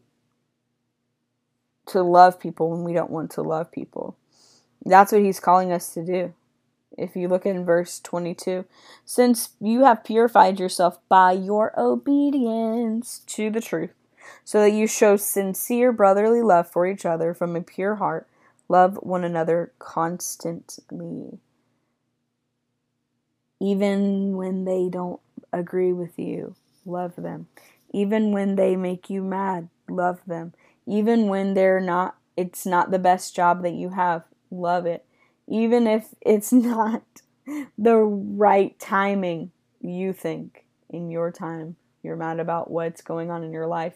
to 1.88 2.02
love 2.02 2.40
people 2.40 2.70
when 2.70 2.84
we 2.84 2.94
don't 2.94 3.10
want 3.10 3.32
to 3.32 3.42
love 3.42 3.72
people. 3.72 4.16
That's 4.86 5.12
what 5.12 5.22
he's 5.22 5.40
calling 5.40 5.72
us 5.72 5.94
to 5.94 6.06
do. 6.06 6.34
If 6.98 7.16
you 7.16 7.28
look 7.28 7.46
in 7.46 7.66
verse 7.66 8.00
22, 8.00 8.66
since 9.06 9.50
you 9.60 9.84
have 9.84 10.04
purified 10.04 10.60
yourself 10.60 11.00
by 11.10 11.32
your 11.34 11.78
obedience 11.80 13.22
to 13.28 13.50
the 13.50 13.62
truth, 13.62 13.92
so 14.44 14.60
that 14.62 14.72
you 14.72 14.88
show 14.88 15.18
sincere 15.18 15.92
brotherly 15.92 16.42
love 16.42 16.70
for 16.70 16.86
each 16.86 17.06
other 17.06 17.34
from 17.34 17.56
a 17.56 17.62
pure 17.62 17.96
heart, 17.96 18.28
love 18.68 18.98
one 19.02 19.24
another 19.24 19.72
constantly. 19.80 21.40
Even 23.62 24.36
when 24.36 24.66
they 24.66 24.90
don't 24.90 25.22
agree 25.54 25.94
with 25.94 26.18
you, 26.18 26.56
love 26.84 27.16
them. 27.16 27.46
Even 27.94 28.32
when 28.32 28.56
they 28.56 28.76
make 28.76 29.08
you 29.08 29.22
mad, 29.22 29.70
love 29.88 30.20
them. 30.26 30.54
Even 30.88 31.28
when 31.28 31.54
they're 31.54 31.80
not 31.80 32.16
it's 32.36 32.66
not 32.66 32.90
the 32.90 32.98
best 32.98 33.36
job 33.36 33.62
that 33.62 33.74
you 33.74 33.90
have 33.90 34.24
love 34.50 34.88
it. 34.88 35.06
Even 35.48 35.86
if 35.86 36.08
it's 36.22 36.52
not 36.54 37.04
the 37.78 37.98
right 37.98 38.78
timing 38.80 39.52
you 39.80 40.12
think 40.12 40.66
in 40.90 41.12
your 41.12 41.32
time 41.32 41.76
you're 42.02 42.16
mad 42.16 42.40
about 42.40 42.72
what's 42.72 43.02
going 43.02 43.30
on 43.30 43.44
in 43.44 43.52
your 43.52 43.68
life 43.68 43.96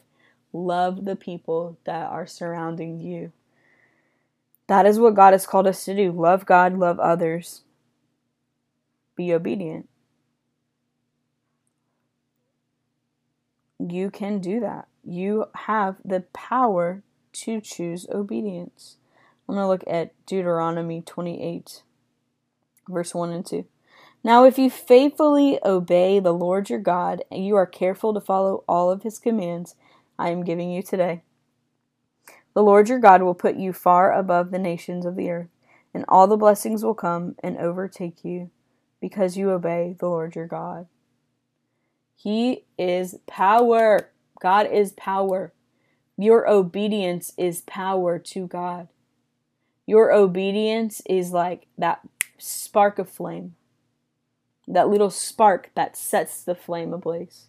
love 0.51 1.05
the 1.05 1.15
people 1.15 1.77
that 1.85 2.09
are 2.09 2.27
surrounding 2.27 2.99
you. 2.99 3.31
That 4.67 4.85
is 4.85 4.99
what 4.99 5.15
god 5.15 5.33
has 5.33 5.47
called 5.47 5.65
us 5.65 5.83
to 5.85 5.95
do. 5.95 6.11
Love 6.11 6.45
god 6.45 6.77
love 6.77 6.99
others 6.99 7.61
be 9.15 9.33
obedient 9.33 9.89
you 13.79 14.09
can 14.09 14.39
do 14.39 14.59
that 14.59 14.87
you 15.05 15.45
have 15.53 15.97
the 16.03 16.21
power 16.33 17.03
to 17.31 17.61
choose 17.61 18.07
obedience. 18.11 18.97
I'm 19.47 19.55
going 19.55 19.63
to 19.63 19.67
look 19.67 19.83
at 19.87 20.13
Deuteronomy 20.25 21.01
28, 21.01 21.83
verse 22.89 23.13
1 23.13 23.31
and 23.31 23.45
2. 23.45 23.65
Now, 24.23 24.45
if 24.45 24.57
you 24.57 24.71
faithfully 24.71 25.59
obey 25.63 26.19
the 26.19 26.33
Lord 26.33 26.69
your 26.69 26.79
God, 26.79 27.23
and 27.29 27.45
you 27.45 27.55
are 27.55 27.67
careful 27.67 28.13
to 28.13 28.21
follow 28.21 28.63
all 28.67 28.89
of 28.89 29.03
his 29.03 29.19
commands 29.19 29.75
I 30.17 30.29
am 30.29 30.43
giving 30.43 30.71
you 30.71 30.81
today, 30.81 31.21
the 32.55 32.63
Lord 32.63 32.89
your 32.89 32.99
God 32.99 33.21
will 33.21 33.35
put 33.35 33.55
you 33.55 33.71
far 33.71 34.11
above 34.11 34.49
the 34.49 34.57
nations 34.57 35.05
of 35.05 35.15
the 35.15 35.29
earth, 35.29 35.49
and 35.93 36.05
all 36.07 36.25
the 36.25 36.37
blessings 36.37 36.83
will 36.83 36.95
come 36.95 37.35
and 37.43 37.57
overtake 37.57 38.23
you 38.23 38.49
because 38.99 39.37
you 39.37 39.51
obey 39.51 39.95
the 39.99 40.07
Lord 40.07 40.35
your 40.35 40.47
God. 40.47 40.87
He 42.15 42.65
is 42.77 43.19
power. 43.27 44.09
God 44.39 44.67
is 44.71 44.93
power. 44.93 45.53
Your 46.17 46.49
obedience 46.49 47.33
is 47.37 47.61
power 47.61 48.17
to 48.19 48.47
God. 48.47 48.87
Your 49.85 50.11
obedience 50.11 51.01
is 51.05 51.31
like 51.31 51.67
that 51.77 52.01
spark 52.37 52.97
of 52.97 53.09
flame, 53.09 53.55
that 54.67 54.89
little 54.89 55.11
spark 55.11 55.71
that 55.75 55.95
sets 55.95 56.43
the 56.43 56.55
flame 56.55 56.93
ablaze. 56.93 57.47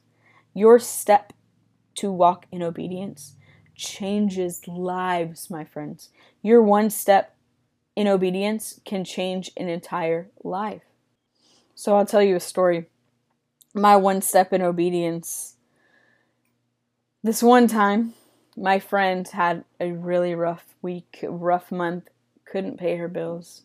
Your 0.53 0.79
step 0.79 1.33
to 1.97 2.11
walk 2.13 2.47
in 2.53 2.63
obedience 2.63 3.35
changes 3.75 4.67
lives, 4.67 5.49
my 5.51 5.65
friends. 5.65 6.11
Your 6.43 6.63
one 6.63 6.91
step 6.91 7.37
in 7.95 8.07
obedience 8.07 8.81
can 8.85 9.05
change 9.05 9.51
an 9.57 9.69
entire 9.69 10.31
life. 10.43 10.83
So 11.77 11.95
I'll 11.95 12.07
tell 12.07 12.23
you 12.23 12.35
a 12.35 12.41
story. 12.41 12.87
My 13.73 13.95
one 13.95 14.21
step 14.21 14.53
in 14.53 14.63
obedience 14.63 15.57
this 17.27 17.43
one 17.43 17.67
time, 17.67 18.15
my 18.57 18.79
friend 18.79 19.27
had 19.27 19.65
a 19.81 19.91
really 19.91 20.33
rough 20.37 20.77
week, 20.81 21.25
rough 21.25 21.73
month, 21.73 22.09
couldn't 22.45 22.79
pay 22.79 22.99
her 22.99 23.09
bills, 23.09 23.63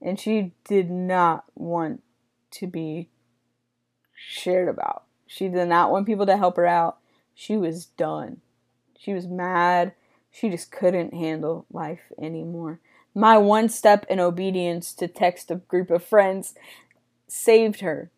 and 0.00 0.20
she 0.20 0.52
did 0.62 0.88
not 0.88 1.42
want 1.56 2.04
to 2.52 2.68
be 2.68 3.08
shared 4.14 4.68
about. 4.68 5.02
She 5.26 5.48
did 5.48 5.66
not 5.66 5.90
want 5.90 6.06
people 6.06 6.26
to 6.26 6.36
help 6.36 6.54
her 6.58 6.66
out. 6.66 6.98
She 7.34 7.56
was 7.56 7.86
done. 7.86 8.40
She 8.96 9.12
was 9.12 9.26
mad. 9.26 9.94
She 10.30 10.48
just 10.48 10.70
couldn't 10.70 11.12
handle 11.12 11.66
life 11.72 12.12
anymore. 12.20 12.78
My 13.16 13.36
one 13.36 13.68
step 13.68 14.06
in 14.08 14.20
obedience 14.20 14.94
to 14.94 15.08
text 15.08 15.50
a 15.50 15.56
group 15.56 15.90
of 15.90 16.04
friends 16.04 16.54
saved 17.32 17.80
her. 17.80 18.10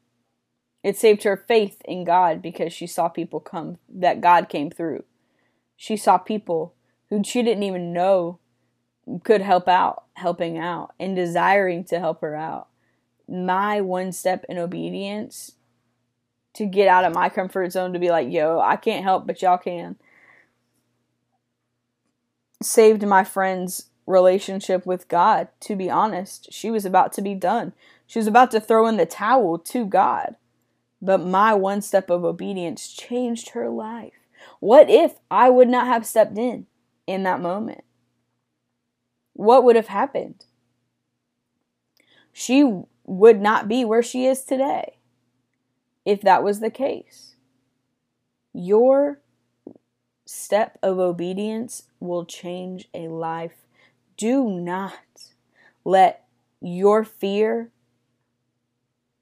It 0.83 0.99
saved 0.99 1.23
her 1.23 1.37
faith 1.37 1.81
in 1.85 2.05
God 2.05 2.43
because 2.43 2.73
she 2.73 2.87
saw 2.87 3.09
people 3.09 3.41
come, 3.41 3.79
that 3.89 4.21
God 4.21 4.49
came 4.49 4.71
through. 4.71 5.05
She 5.77 5.97
saw 5.97 6.19
people 6.19 6.75
who 7.11 7.23
she 7.25 7.43
didn't 7.43 7.63
even 7.63 7.93
know 7.93 8.39
could 9.23 9.41
help 9.41 9.69
out, 9.69 10.05
helping 10.15 10.59
out, 10.59 10.95
and 10.99 11.15
desiring 11.15 11.85
to 11.85 12.01
help 12.01 12.21
her 12.23 12.35
out. 12.35 12.69
My 13.29 13.81
one 13.81 14.13
step 14.13 14.45
in 14.49 14.59
obedience 14.59 15.53
to 16.55 16.67
get 16.67 16.89
out 16.89 17.05
of 17.05 17.15
my 17.15 17.29
comfort 17.29 17.73
zone 17.73 17.93
to 17.93 17.99
be 17.99 18.11
like, 18.11 18.31
yo, 18.31 18.59
I 18.61 18.77
can't 18.77 19.05
help, 19.05 19.27
but 19.27 19.41
y'all 19.43 19.59
can. 19.59 19.97
Saved 22.63 23.07
my 23.07 23.25
friend's 23.25 23.91
relationship 24.07 24.85
with 24.85 25.09
God, 25.09 25.49
to 25.61 25.77
be 25.77 25.89
honest. 25.89 26.53
She 26.53 26.71
was 26.71 26.85
about 26.85 27.13
to 27.15 27.23
be 27.23 27.35
done. 27.35 27.73
She 28.07 28.19
was 28.19 28.27
about 28.27 28.51
to 28.53 28.61
throw 28.61 28.87
in 28.87 28.97
the 28.97 29.07
towel 29.07 29.59
to 29.59 29.87
God. 29.87 30.37
But 31.01 31.19
my 31.19 31.53
one 31.55 31.83
step 31.83 32.09
of 32.11 32.25
obedience 32.25 32.89
changed 32.89 33.51
her 33.51 33.69
life. 33.69 34.15
What 34.61 34.89
if 34.89 35.17
I 35.31 35.51
would 35.51 35.69
not 35.69 35.87
have 35.87 36.07
stepped 36.07 36.39
in 36.39 36.67
in 37.07 37.23
that 37.25 37.41
moment? 37.41 37.85
What 39.35 39.65
would 39.65 39.77
have 39.77 39.89
happened? 39.89 40.47
She 42.33 42.83
would 43.05 43.41
not 43.41 43.69
be 43.69 43.85
where 43.85 44.03
she 44.03 44.27
is 44.27 44.45
today 44.45 44.99
if 46.05 46.21
that 46.23 46.43
was 46.43 46.61
the 46.61 46.71
case. 46.71 47.37
Your 48.53 49.21
step 50.27 50.79
of 50.83 50.99
obedience 50.99 51.85
will 52.01 52.25
change 52.25 52.89
a 52.95 53.09
life. 53.09 53.67
Do 54.17 54.49
not 54.49 55.33
let 55.85 56.25
your 56.61 57.05
fear 57.05 57.71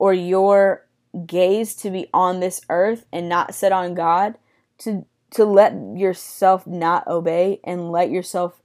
or 0.03 0.13
your 0.13 0.85
gaze 1.27 1.77
to 1.77 1.89
be 1.89 2.09
on 2.13 2.41
this 2.41 2.61
earth 2.69 3.07
and 3.13 3.29
not 3.29 3.55
set 3.55 3.71
on 3.71 3.95
God 3.95 4.35
to 4.79 5.07
to 5.31 5.45
let 5.45 5.73
yourself 5.95 6.67
not 6.67 7.07
obey 7.07 7.61
and 7.63 7.93
let 7.93 8.11
yourself 8.11 8.61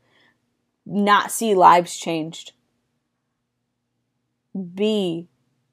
not 0.84 1.30
see 1.32 1.54
lives 1.54 1.95
changed. 1.95 2.54
Be 4.73 5.28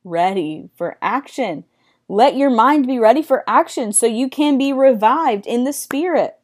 ready 0.04 0.68
for 0.76 0.98
action. 1.00 1.64
Let 2.08 2.36
your 2.36 2.50
mind 2.50 2.86
be 2.86 2.98
ready 2.98 3.22
for 3.22 3.42
action 3.48 3.90
so 3.94 4.04
you 4.04 4.28
can 4.28 4.58
be 4.58 4.70
revived 4.70 5.46
in 5.46 5.64
the 5.64 5.72
spirit. 5.72 6.34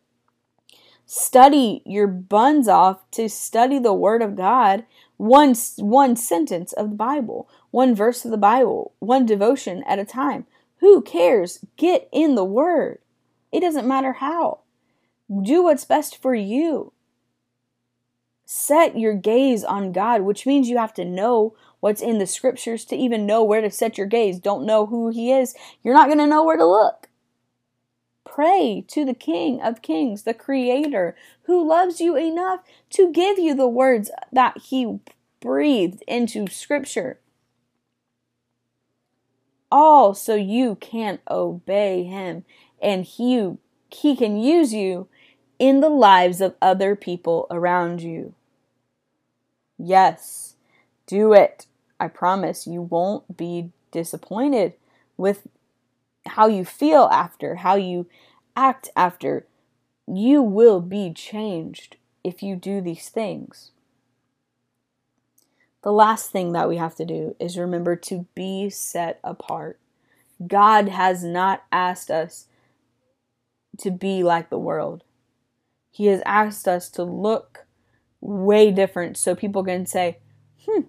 Study 1.04 1.82
your 1.84 2.06
buns 2.06 2.68
off 2.68 3.02
to 3.10 3.28
study 3.28 3.78
the 3.78 3.92
word 3.92 4.22
of 4.22 4.34
God, 4.34 4.86
one 5.18 5.54
one 5.76 6.16
sentence 6.16 6.72
of 6.72 6.88
the 6.88 6.96
Bible, 6.96 7.50
one 7.70 7.94
verse 7.94 8.24
of 8.24 8.30
the 8.30 8.36
Bible, 8.36 8.92
one 8.98 9.26
devotion 9.26 9.82
at 9.86 9.98
a 9.98 10.04
time. 10.04 10.46
Who 10.78 11.02
cares? 11.02 11.64
Get 11.76 12.08
in 12.12 12.34
the 12.34 12.44
word. 12.44 12.98
It 13.52 13.60
doesn't 13.60 13.86
matter 13.86 14.14
how. 14.14 14.60
Do 15.42 15.64
what's 15.64 15.84
best 15.84 16.20
for 16.20 16.34
you. 16.34 16.92
Set 18.44 18.98
your 18.98 19.14
gaze 19.14 19.62
on 19.62 19.92
God, 19.92 20.22
which 20.22 20.46
means 20.46 20.68
you 20.68 20.78
have 20.78 20.94
to 20.94 21.04
know 21.04 21.54
what's 21.78 22.02
in 22.02 22.18
the 22.18 22.26
scriptures 22.26 22.84
to 22.86 22.96
even 22.96 23.26
know 23.26 23.44
where 23.44 23.60
to 23.60 23.70
set 23.70 23.96
your 23.96 24.08
gaze. 24.08 24.40
Don't 24.40 24.66
know 24.66 24.86
who 24.86 25.10
He 25.10 25.30
is, 25.30 25.54
you're 25.82 25.94
not 25.94 26.08
going 26.08 26.18
to 26.18 26.26
know 26.26 26.42
where 26.42 26.56
to 26.56 26.66
look. 26.66 27.08
Pray 28.24 28.84
to 28.88 29.04
the 29.04 29.14
King 29.14 29.60
of 29.60 29.82
Kings, 29.82 30.22
the 30.22 30.34
Creator, 30.34 31.16
who 31.42 31.66
loves 31.66 32.00
you 32.00 32.16
enough 32.16 32.60
to 32.90 33.12
give 33.12 33.38
you 33.38 33.54
the 33.54 33.68
words 33.68 34.10
that 34.32 34.58
He 34.58 34.98
breathed 35.40 36.02
into 36.06 36.48
Scripture. 36.48 37.20
All 39.70 40.14
so 40.14 40.34
you 40.34 40.76
can 40.76 41.20
obey 41.30 42.04
Him 42.04 42.44
and 42.80 43.04
He, 43.04 43.56
he 43.90 44.16
can 44.16 44.36
use 44.36 44.72
you 44.72 45.08
in 45.58 45.80
the 45.80 45.90
lives 45.90 46.40
of 46.40 46.54
other 46.60 46.96
people 46.96 47.46
around 47.50 48.02
you. 48.02 48.34
Yes, 49.78 50.56
do 51.06 51.32
it. 51.32 51.66
I 51.98 52.08
promise 52.08 52.66
you 52.66 52.82
won't 52.82 53.36
be 53.36 53.70
disappointed 53.92 54.74
with 55.16 55.46
how 56.26 56.46
you 56.48 56.64
feel 56.64 57.08
after, 57.12 57.56
how 57.56 57.76
you 57.76 58.06
act 58.56 58.90
after. 58.96 59.46
You 60.06 60.42
will 60.42 60.80
be 60.80 61.12
changed 61.12 61.96
if 62.24 62.42
you 62.42 62.56
do 62.56 62.80
these 62.80 63.08
things. 63.08 63.70
The 65.82 65.92
last 65.92 66.30
thing 66.30 66.52
that 66.52 66.68
we 66.68 66.76
have 66.76 66.94
to 66.96 67.04
do 67.04 67.34
is 67.40 67.56
remember 67.56 67.96
to 67.96 68.26
be 68.34 68.68
set 68.68 69.18
apart. 69.24 69.78
God 70.46 70.88
has 70.88 71.24
not 71.24 71.64
asked 71.72 72.10
us 72.10 72.46
to 73.78 73.90
be 73.90 74.22
like 74.22 74.50
the 74.50 74.58
world. 74.58 75.04
He 75.90 76.06
has 76.06 76.22
asked 76.26 76.68
us 76.68 76.88
to 76.90 77.02
look 77.02 77.66
way 78.20 78.70
different 78.70 79.16
so 79.16 79.34
people 79.34 79.64
can 79.64 79.86
say, 79.86 80.18
hmm, 80.66 80.82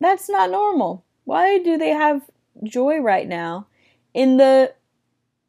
that's 0.00 0.28
not 0.28 0.50
normal. 0.50 1.04
Why 1.24 1.58
do 1.58 1.76
they 1.76 1.90
have 1.90 2.22
joy 2.62 2.98
right 2.98 3.26
now 3.26 3.66
in 4.14 4.36
the 4.36 4.72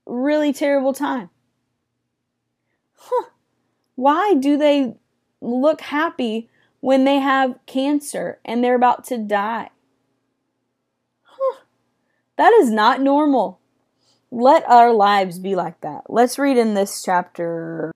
really 0.05 0.53
terrible 0.53 0.93
time? 0.93 1.29
Huh. 2.95 3.29
Why 3.95 4.33
do 4.33 4.57
they 4.57 4.95
look 5.41 5.81
happy 5.81 6.49
when 6.79 7.03
they 7.03 7.19
have 7.19 7.59
cancer 7.65 8.39
and 8.45 8.63
they're 8.63 8.75
about 8.75 9.03
to 9.05 9.17
die? 9.17 9.69
Huh. 11.23 11.61
That 12.37 12.53
is 12.53 12.69
not 12.69 13.01
normal. 13.01 13.59
Let 14.31 14.67
our 14.69 14.93
lives 14.93 15.39
be 15.39 15.55
like 15.55 15.81
that. 15.81 16.03
Let's 16.09 16.37
read 16.37 16.57
in 16.57 16.73
this 16.73 17.03
chapter 17.03 17.91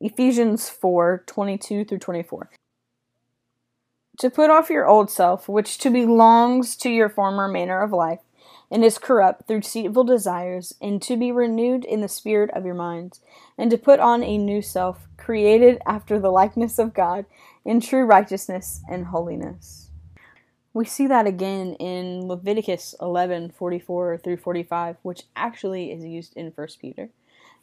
Ephesians 0.00 0.68
4 0.68 1.24
22 1.26 1.84
through 1.84 1.98
24 1.98 2.50
to 4.20 4.28
put 4.28 4.50
off 4.50 4.68
your 4.68 4.86
old 4.86 5.10
self, 5.10 5.48
which 5.48 5.78
to 5.78 5.88
belongs 5.88 6.76
to 6.76 6.90
your 6.90 7.08
former 7.08 7.48
manner 7.48 7.80
of 7.80 7.90
life, 7.90 8.20
and 8.70 8.84
is 8.84 8.98
corrupt 8.98 9.48
through 9.48 9.62
deceitful 9.62 10.04
desires, 10.04 10.74
and 10.78 11.00
to 11.00 11.16
be 11.16 11.32
renewed 11.32 11.86
in 11.86 12.02
the 12.02 12.08
spirit 12.08 12.50
of 12.50 12.66
your 12.66 12.74
minds, 12.74 13.22
and 13.56 13.70
to 13.70 13.78
put 13.78 13.98
on 13.98 14.22
a 14.22 14.36
new 14.36 14.60
self, 14.60 15.08
created 15.16 15.80
after 15.86 16.18
the 16.18 16.30
likeness 16.30 16.78
of 16.78 16.92
God, 16.92 17.24
in 17.64 17.80
true 17.80 18.04
righteousness 18.04 18.82
and 18.88 19.06
holiness. 19.06 19.90
We 20.72 20.84
see 20.84 21.06
that 21.08 21.26
again 21.26 21.74
in 21.74 22.28
Leviticus 22.28 22.94
11 23.00 23.50
44 23.50 24.18
through 24.18 24.36
45, 24.36 24.96
which 25.02 25.22
actually 25.34 25.90
is 25.90 26.04
used 26.04 26.36
in 26.36 26.52
1 26.52 26.68
Peter. 26.80 27.10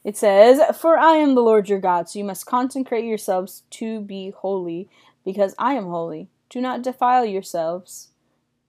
It 0.04 0.18
says, 0.18 0.62
For 0.78 0.98
I 0.98 1.16
am 1.16 1.36
the 1.36 1.42
Lord 1.42 1.70
your 1.70 1.80
God, 1.80 2.10
so 2.10 2.20
you 2.20 2.26
must 2.26 2.46
consecrate 2.46 3.06
yourselves 3.06 3.64
to 3.72 4.02
be 4.02 4.32
holy, 4.32 4.90
because 5.24 5.56
I 5.58 5.74
am 5.74 5.86
holy. 5.86 6.30
Do 6.50 6.62
not 6.62 6.82
defile 6.82 7.26
yourselves 7.26 8.10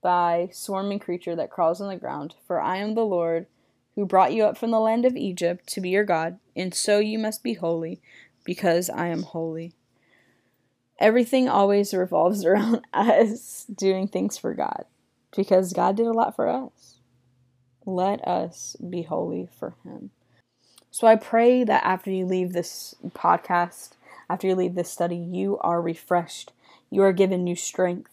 by 0.01 0.49
swarming 0.53 0.99
creature 1.01 1.37
that 1.37 1.51
crawls 1.51 1.81
on 1.81 1.89
the 1.89 1.97
ground, 1.97 2.35
for 2.47 2.61
I 2.61 2.77
am 2.79 2.95
the 2.95 3.05
Lord 3.05 3.47
who 3.95 4.07
brought 4.07 4.33
you 4.33 4.45
up 4.45 4.57
from 4.57 4.71
the 4.71 4.79
land 4.79 5.05
of 5.05 5.17
Egypt 5.17 5.67
to 5.69 5.81
be 5.81 5.91
your 5.91 6.05
God, 6.05 6.39
and 6.55 6.73
so 6.73 7.01
you 7.01 7.19
must 7.19 7.43
be 7.43 7.55
holy, 7.55 8.01
because 8.45 8.89
I 8.89 9.09
am 9.09 9.23
holy. 9.23 9.75
Everything 10.99 11.49
always 11.49 11.95
revolves 11.95 12.45
around 12.47 12.83
us 12.93 13.67
doing 13.75 14.09
things 14.09 14.37
for 14.37 14.55
God, 14.55 14.85
because 15.37 15.73
God 15.73 15.97
did 15.97 16.07
a 16.07 16.13
lot 16.13 16.37
for 16.37 16.49
us. 16.49 16.97
Let 17.85 18.27
us 18.27 18.77
be 18.77 19.03
holy 19.03 19.49
for 19.59 19.75
Him. 19.85 20.11
So 20.91 21.07
I 21.07 21.17
pray 21.17 21.65
that 21.65 21.85
after 21.85 22.11
you 22.11 22.27
leave 22.27 22.53
this 22.53 22.95
podcast, 23.11 23.91
after 24.29 24.47
you 24.47 24.55
leave 24.55 24.75
this 24.75 24.91
study, 24.91 25.17
you 25.17 25.59
are 25.59 25.81
refreshed 25.81 26.53
you 26.91 27.03
are 27.03 27.13
given 27.13 27.45
new 27.45 27.57
strength, 27.57 28.11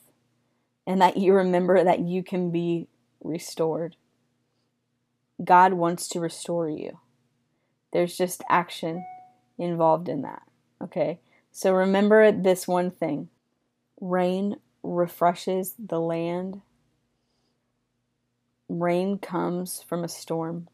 and 0.85 1.01
that 1.01 1.17
you 1.17 1.33
remember 1.33 1.83
that 1.83 1.99
you 1.99 2.23
can 2.23 2.51
be 2.51 2.87
restored. 3.23 3.95
God 5.43 5.73
wants 5.73 6.07
to 6.09 6.19
restore 6.19 6.69
you. 6.69 6.99
There's 7.91 8.17
just 8.17 8.43
action 8.49 9.05
involved 9.57 10.09
in 10.09 10.21
that. 10.23 10.43
Okay? 10.81 11.19
So 11.57 11.71
remember 11.71 12.33
this 12.33 12.67
one 12.67 12.91
thing 12.91 13.29
rain 14.01 14.57
refreshes 14.83 15.73
the 15.79 16.01
land, 16.01 16.61
rain 18.67 19.19
comes 19.19 19.81
from 19.81 20.03
a 20.03 20.09
storm. 20.09 20.67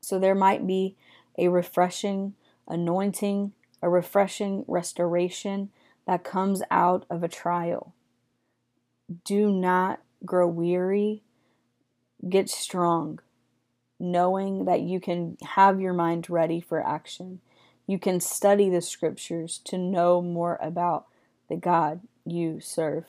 So 0.00 0.18
there 0.18 0.34
might 0.34 0.66
be 0.66 0.96
a 1.38 1.46
refreshing 1.46 2.34
anointing, 2.66 3.52
a 3.80 3.88
refreshing 3.88 4.64
restoration, 4.66 5.70
that 6.04 6.24
comes 6.24 6.62
out 6.68 7.06
of 7.08 7.22
a 7.22 7.28
trial. 7.28 7.94
Do 9.24 9.52
not 9.52 10.00
grow 10.24 10.48
weary. 10.48 11.22
get 12.28 12.50
strong, 12.50 13.20
knowing 14.00 14.64
that 14.64 14.80
you 14.80 14.98
can 14.98 15.36
have 15.54 15.80
your 15.80 15.92
mind 15.92 16.28
ready 16.28 16.60
for 16.60 16.84
action. 16.84 17.40
You 17.86 17.98
can 17.98 18.20
study 18.20 18.68
the 18.68 18.80
scriptures 18.80 19.60
to 19.64 19.78
know 19.78 20.20
more 20.20 20.58
about 20.60 21.06
the 21.48 21.56
God 21.56 22.00
you 22.24 22.60
serve. 22.60 23.04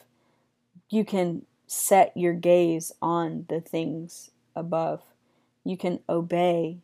You 0.90 1.04
can 1.04 1.46
set 1.66 2.16
your 2.16 2.34
gaze 2.34 2.92
on 3.02 3.46
the 3.50 3.60
things 3.60 4.32
above. 4.56 5.02
You 5.64 5.78
can 5.78 6.00
obey 6.08 6.78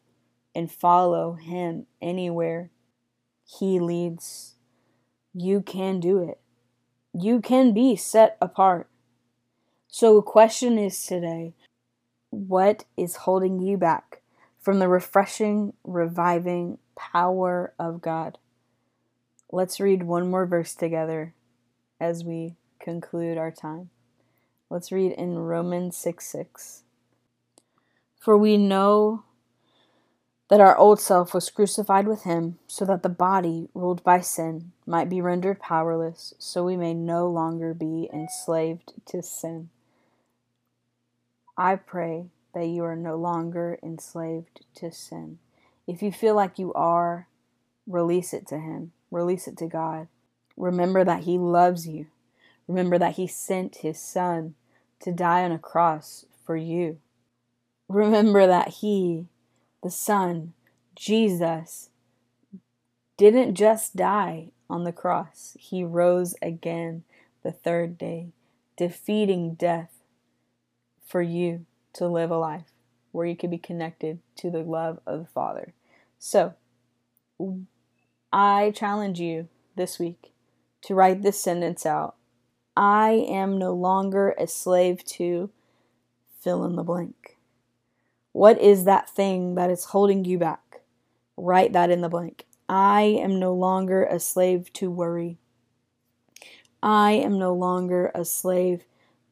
and 0.56 0.72
follow 0.72 1.34
Him 1.34 1.86
anywhere 2.02 2.72
He 3.46 3.80
leads. 3.80 4.56
You 5.34 5.62
can 5.62 6.00
do 6.00 6.20
it. 6.20 6.40
You 7.14 7.42
can 7.42 7.74
be 7.74 7.96
set 7.96 8.38
apart. 8.42 8.90
So, 9.88 10.16
the 10.16 10.22
question 10.24 10.80
is 10.80 11.06
today 11.06 11.54
what 12.32 12.86
is 12.98 13.18
holding 13.18 13.60
you 13.60 13.78
back 13.78 14.22
from 14.60 14.80
the 14.80 14.88
refreshing, 14.88 15.74
reviving 15.84 16.80
power 16.96 17.74
of 17.80 18.02
God? 18.02 18.38
Let's 19.52 19.80
read 19.80 20.04
one 20.04 20.30
more 20.30 20.46
verse 20.46 20.74
together 20.76 21.34
as 22.00 22.24
we 22.24 22.56
conclude 22.80 23.38
our 23.38 23.52
time. 23.52 23.90
Let's 24.70 24.92
read 24.92 25.12
in 25.12 25.38
Romans 25.38 25.96
6 25.98 26.26
6. 26.26 26.84
For 28.20 28.38
we 28.38 28.58
know 28.58 29.24
that 30.50 30.62
our 30.62 30.78
old 30.78 31.00
self 31.00 31.34
was 31.34 31.50
crucified 31.50 32.08
with 32.08 32.24
him, 32.24 32.60
so 32.68 32.86
that 32.86 33.04
the 33.04 33.10
body, 33.10 33.70
ruled 33.74 34.04
by 34.04 34.22
sin, 34.22 34.72
might 34.86 35.10
be 35.10 35.22
rendered 35.22 35.60
powerless, 35.60 36.34
so 36.38 36.64
we 36.64 36.78
may 36.78 36.94
no 36.94 37.28
longer 37.28 37.74
be 37.74 38.10
enslaved 38.14 38.94
to 39.08 39.24
sin. 39.24 39.70
I 41.58 41.76
pray 41.76 42.28
that 42.54 42.66
you 42.66 42.84
are 42.84 42.96
no 42.96 43.16
longer 43.16 43.80
enslaved 43.82 44.66
to 44.76 44.92
sin. 44.92 45.40
If 45.88 46.02
you 46.02 46.12
feel 46.12 46.36
like 46.36 46.58
you 46.58 46.74
are, 46.74 47.28
release 47.88 48.34
it 48.34 48.48
to 48.48 48.58
Him, 48.58 48.94
release 49.12 49.48
it 49.48 49.58
to 49.58 49.68
God. 49.68 50.08
Remember 50.56 51.04
that 51.04 51.24
He 51.24 51.38
loves 51.38 51.88
you. 51.88 52.08
Remember 52.68 52.98
that 52.98 53.16
He 53.16 53.28
sent 53.28 53.78
His 53.78 54.00
Son 54.00 54.56
to 55.02 55.12
die 55.12 55.44
on 55.44 55.52
a 55.52 55.60
cross 55.60 56.26
for 56.46 56.56
you. 56.56 57.00
Remember 57.90 58.48
that 58.48 58.70
He, 58.70 59.28
the 59.82 59.92
Son, 59.92 60.54
Jesus, 60.96 61.90
didn't 63.18 63.56
just 63.56 63.96
die 63.96 64.50
on 64.70 64.86
the 64.86 64.94
cross, 64.94 65.58
He 65.60 65.84
rose 65.84 66.36
again 66.42 67.04
the 67.44 67.52
third 67.52 67.98
day, 67.98 68.30
defeating 68.78 69.56
death 69.56 69.92
for 71.06 71.22
you 71.22 71.66
to 71.94 72.08
live 72.08 72.32
a 72.32 72.38
life 72.38 72.73
where 73.14 73.26
you 73.26 73.38
can 73.38 73.50
be 73.50 73.58
connected 73.58 74.20
to 74.36 74.52
the 74.52 74.60
love 74.60 75.00
of 75.08 75.20
the 75.20 75.26
Father. 75.28 75.74
So, 76.20 76.56
I 78.34 78.72
challenge 78.76 79.20
you 79.20 79.48
this 79.76 80.00
week 80.00 80.34
to 80.82 80.96
write 80.96 81.22
this 81.22 81.42
sentence 81.42 81.86
out. 81.86 82.16
I 82.76 83.12
am 83.30 83.58
no 83.58 83.72
longer 83.72 84.36
a 84.38 84.48
slave 84.48 85.06
to 85.06 85.52
fill 86.42 86.66
in 86.66 86.76
the 86.76 86.84
blank. 86.84 87.38
What 88.32 88.60
is 88.60 88.86
that 88.86 89.10
thing 89.10 89.56
that 89.56 89.70
is 89.70 89.86
holding 89.86 90.26
you 90.26 90.40
back? 90.40 90.82
Write 91.38 91.72
that 91.74 91.92
in 91.92 92.02
the 92.02 92.10
blank. 92.10 92.46
I 92.68 93.04
am 93.04 93.40
no 93.40 93.54
longer 93.54 94.04
a 94.04 94.20
slave 94.20 94.74
to 94.74 94.90
worry. 94.90 95.38
I 96.82 97.12
am 97.12 97.38
no 97.38 97.54
longer 97.54 98.12
a 98.16 98.26
slave 98.26 98.86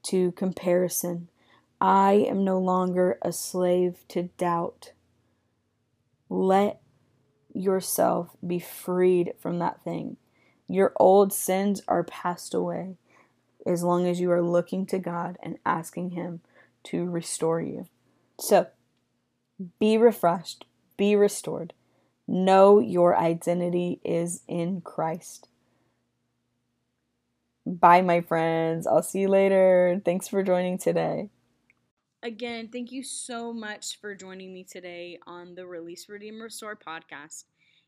to 0.03 0.31
comparison. 0.33 1.29
I 1.81 2.27
am 2.29 2.43
no 2.43 2.59
longer 2.59 3.17
a 3.23 3.31
slave 3.31 4.05
to 4.09 4.29
doubt. 4.37 4.91
Let 6.29 6.79
yourself 7.51 8.29
be 8.45 8.59
freed 8.59 9.33
from 9.39 9.57
that 9.59 9.83
thing. 9.83 10.17
Your 10.67 10.93
old 10.97 11.33
sins 11.33 11.81
are 11.87 12.03
passed 12.03 12.53
away 12.53 12.97
as 13.65 13.83
long 13.83 14.05
as 14.05 14.19
you 14.19 14.31
are 14.31 14.43
looking 14.43 14.85
to 14.87 14.99
God 14.99 15.37
and 15.41 15.57
asking 15.65 16.11
Him 16.11 16.41
to 16.83 17.03
restore 17.03 17.59
you. 17.59 17.87
So, 18.39 18.67
be 19.79 19.97
refreshed, 19.97 20.65
be 20.97 21.15
restored. 21.15 21.73
Know 22.27 22.79
your 22.79 23.17
identity 23.17 23.99
is 24.03 24.43
in 24.47 24.81
Christ. 24.81 25.47
Bye, 27.65 28.01
my 28.01 28.21
friends. 28.21 28.85
I'll 28.85 29.03
see 29.03 29.21
you 29.21 29.27
later. 29.27 29.99
Thanks 30.05 30.27
for 30.27 30.43
joining 30.43 30.77
today. 30.77 31.29
Again, 32.23 32.69
thank 32.71 32.91
you 32.91 33.01
so 33.01 33.51
much 33.51 33.99
for 33.99 34.13
joining 34.13 34.53
me 34.53 34.63
today 34.63 35.17
on 35.25 35.55
the 35.55 35.65
Release, 35.65 36.07
Redeem, 36.07 36.39
Restore 36.39 36.75
podcast. 36.75 37.45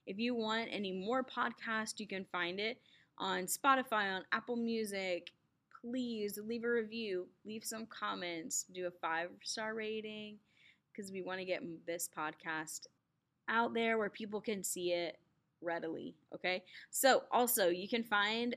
If 0.07 0.17
you 0.17 0.33
want 0.33 0.69
any 0.71 0.91
more 0.91 1.23
podcasts, 1.23 1.99
you 1.99 2.07
can 2.07 2.25
find 2.31 2.59
it 2.59 2.79
on 3.19 3.43
Spotify, 3.43 4.11
on 4.11 4.23
Apple 4.31 4.55
Music. 4.55 5.29
Please 5.81 6.39
leave 6.43 6.63
a 6.63 6.71
review, 6.71 7.27
leave 7.45 7.63
some 7.63 7.85
comments, 7.85 8.65
do 8.73 8.87
a 8.87 8.91
five 8.91 9.29
star 9.43 9.75
rating 9.75 10.39
because 10.91 11.11
we 11.11 11.21
want 11.21 11.37
to 11.37 11.45
get 11.45 11.61
this 11.85 12.09
podcast 12.17 12.87
out 13.49 13.75
there 13.75 13.99
where 13.99 14.09
people 14.09 14.41
can 14.41 14.63
see 14.63 14.93
it 14.93 15.19
readily. 15.61 16.15
Okay. 16.33 16.63
So, 16.89 17.21
also, 17.31 17.69
you 17.69 17.87
can 17.87 18.03
find 18.03 18.55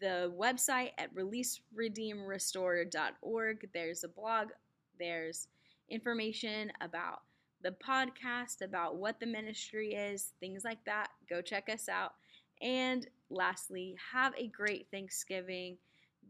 the 0.00 0.32
website 0.38 0.92
at 0.98 1.12
releaseredeemrestore.org. 1.16 3.68
There's 3.74 4.04
a 4.04 4.08
blog 4.08 4.50
there's 4.98 5.48
information 5.88 6.72
about 6.80 7.22
the 7.62 7.70
podcast, 7.72 8.62
about 8.62 8.96
what 8.96 9.18
the 9.20 9.26
ministry 9.26 9.94
is, 9.94 10.32
things 10.40 10.64
like 10.64 10.84
that. 10.84 11.08
Go 11.28 11.42
check 11.42 11.68
us 11.68 11.88
out. 11.88 12.14
And 12.60 13.06
lastly, 13.30 13.96
have 14.12 14.34
a 14.36 14.48
great 14.48 14.88
Thanksgiving. 14.90 15.78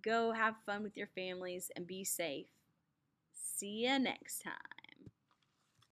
Go 0.02 0.32
have 0.32 0.54
fun 0.64 0.82
with 0.82 0.96
your 0.96 1.08
families 1.14 1.70
and 1.76 1.86
be 1.86 2.04
safe. 2.04 2.46
See 3.32 3.86
you 3.86 3.98
next 3.98 4.42
time. 4.42 4.75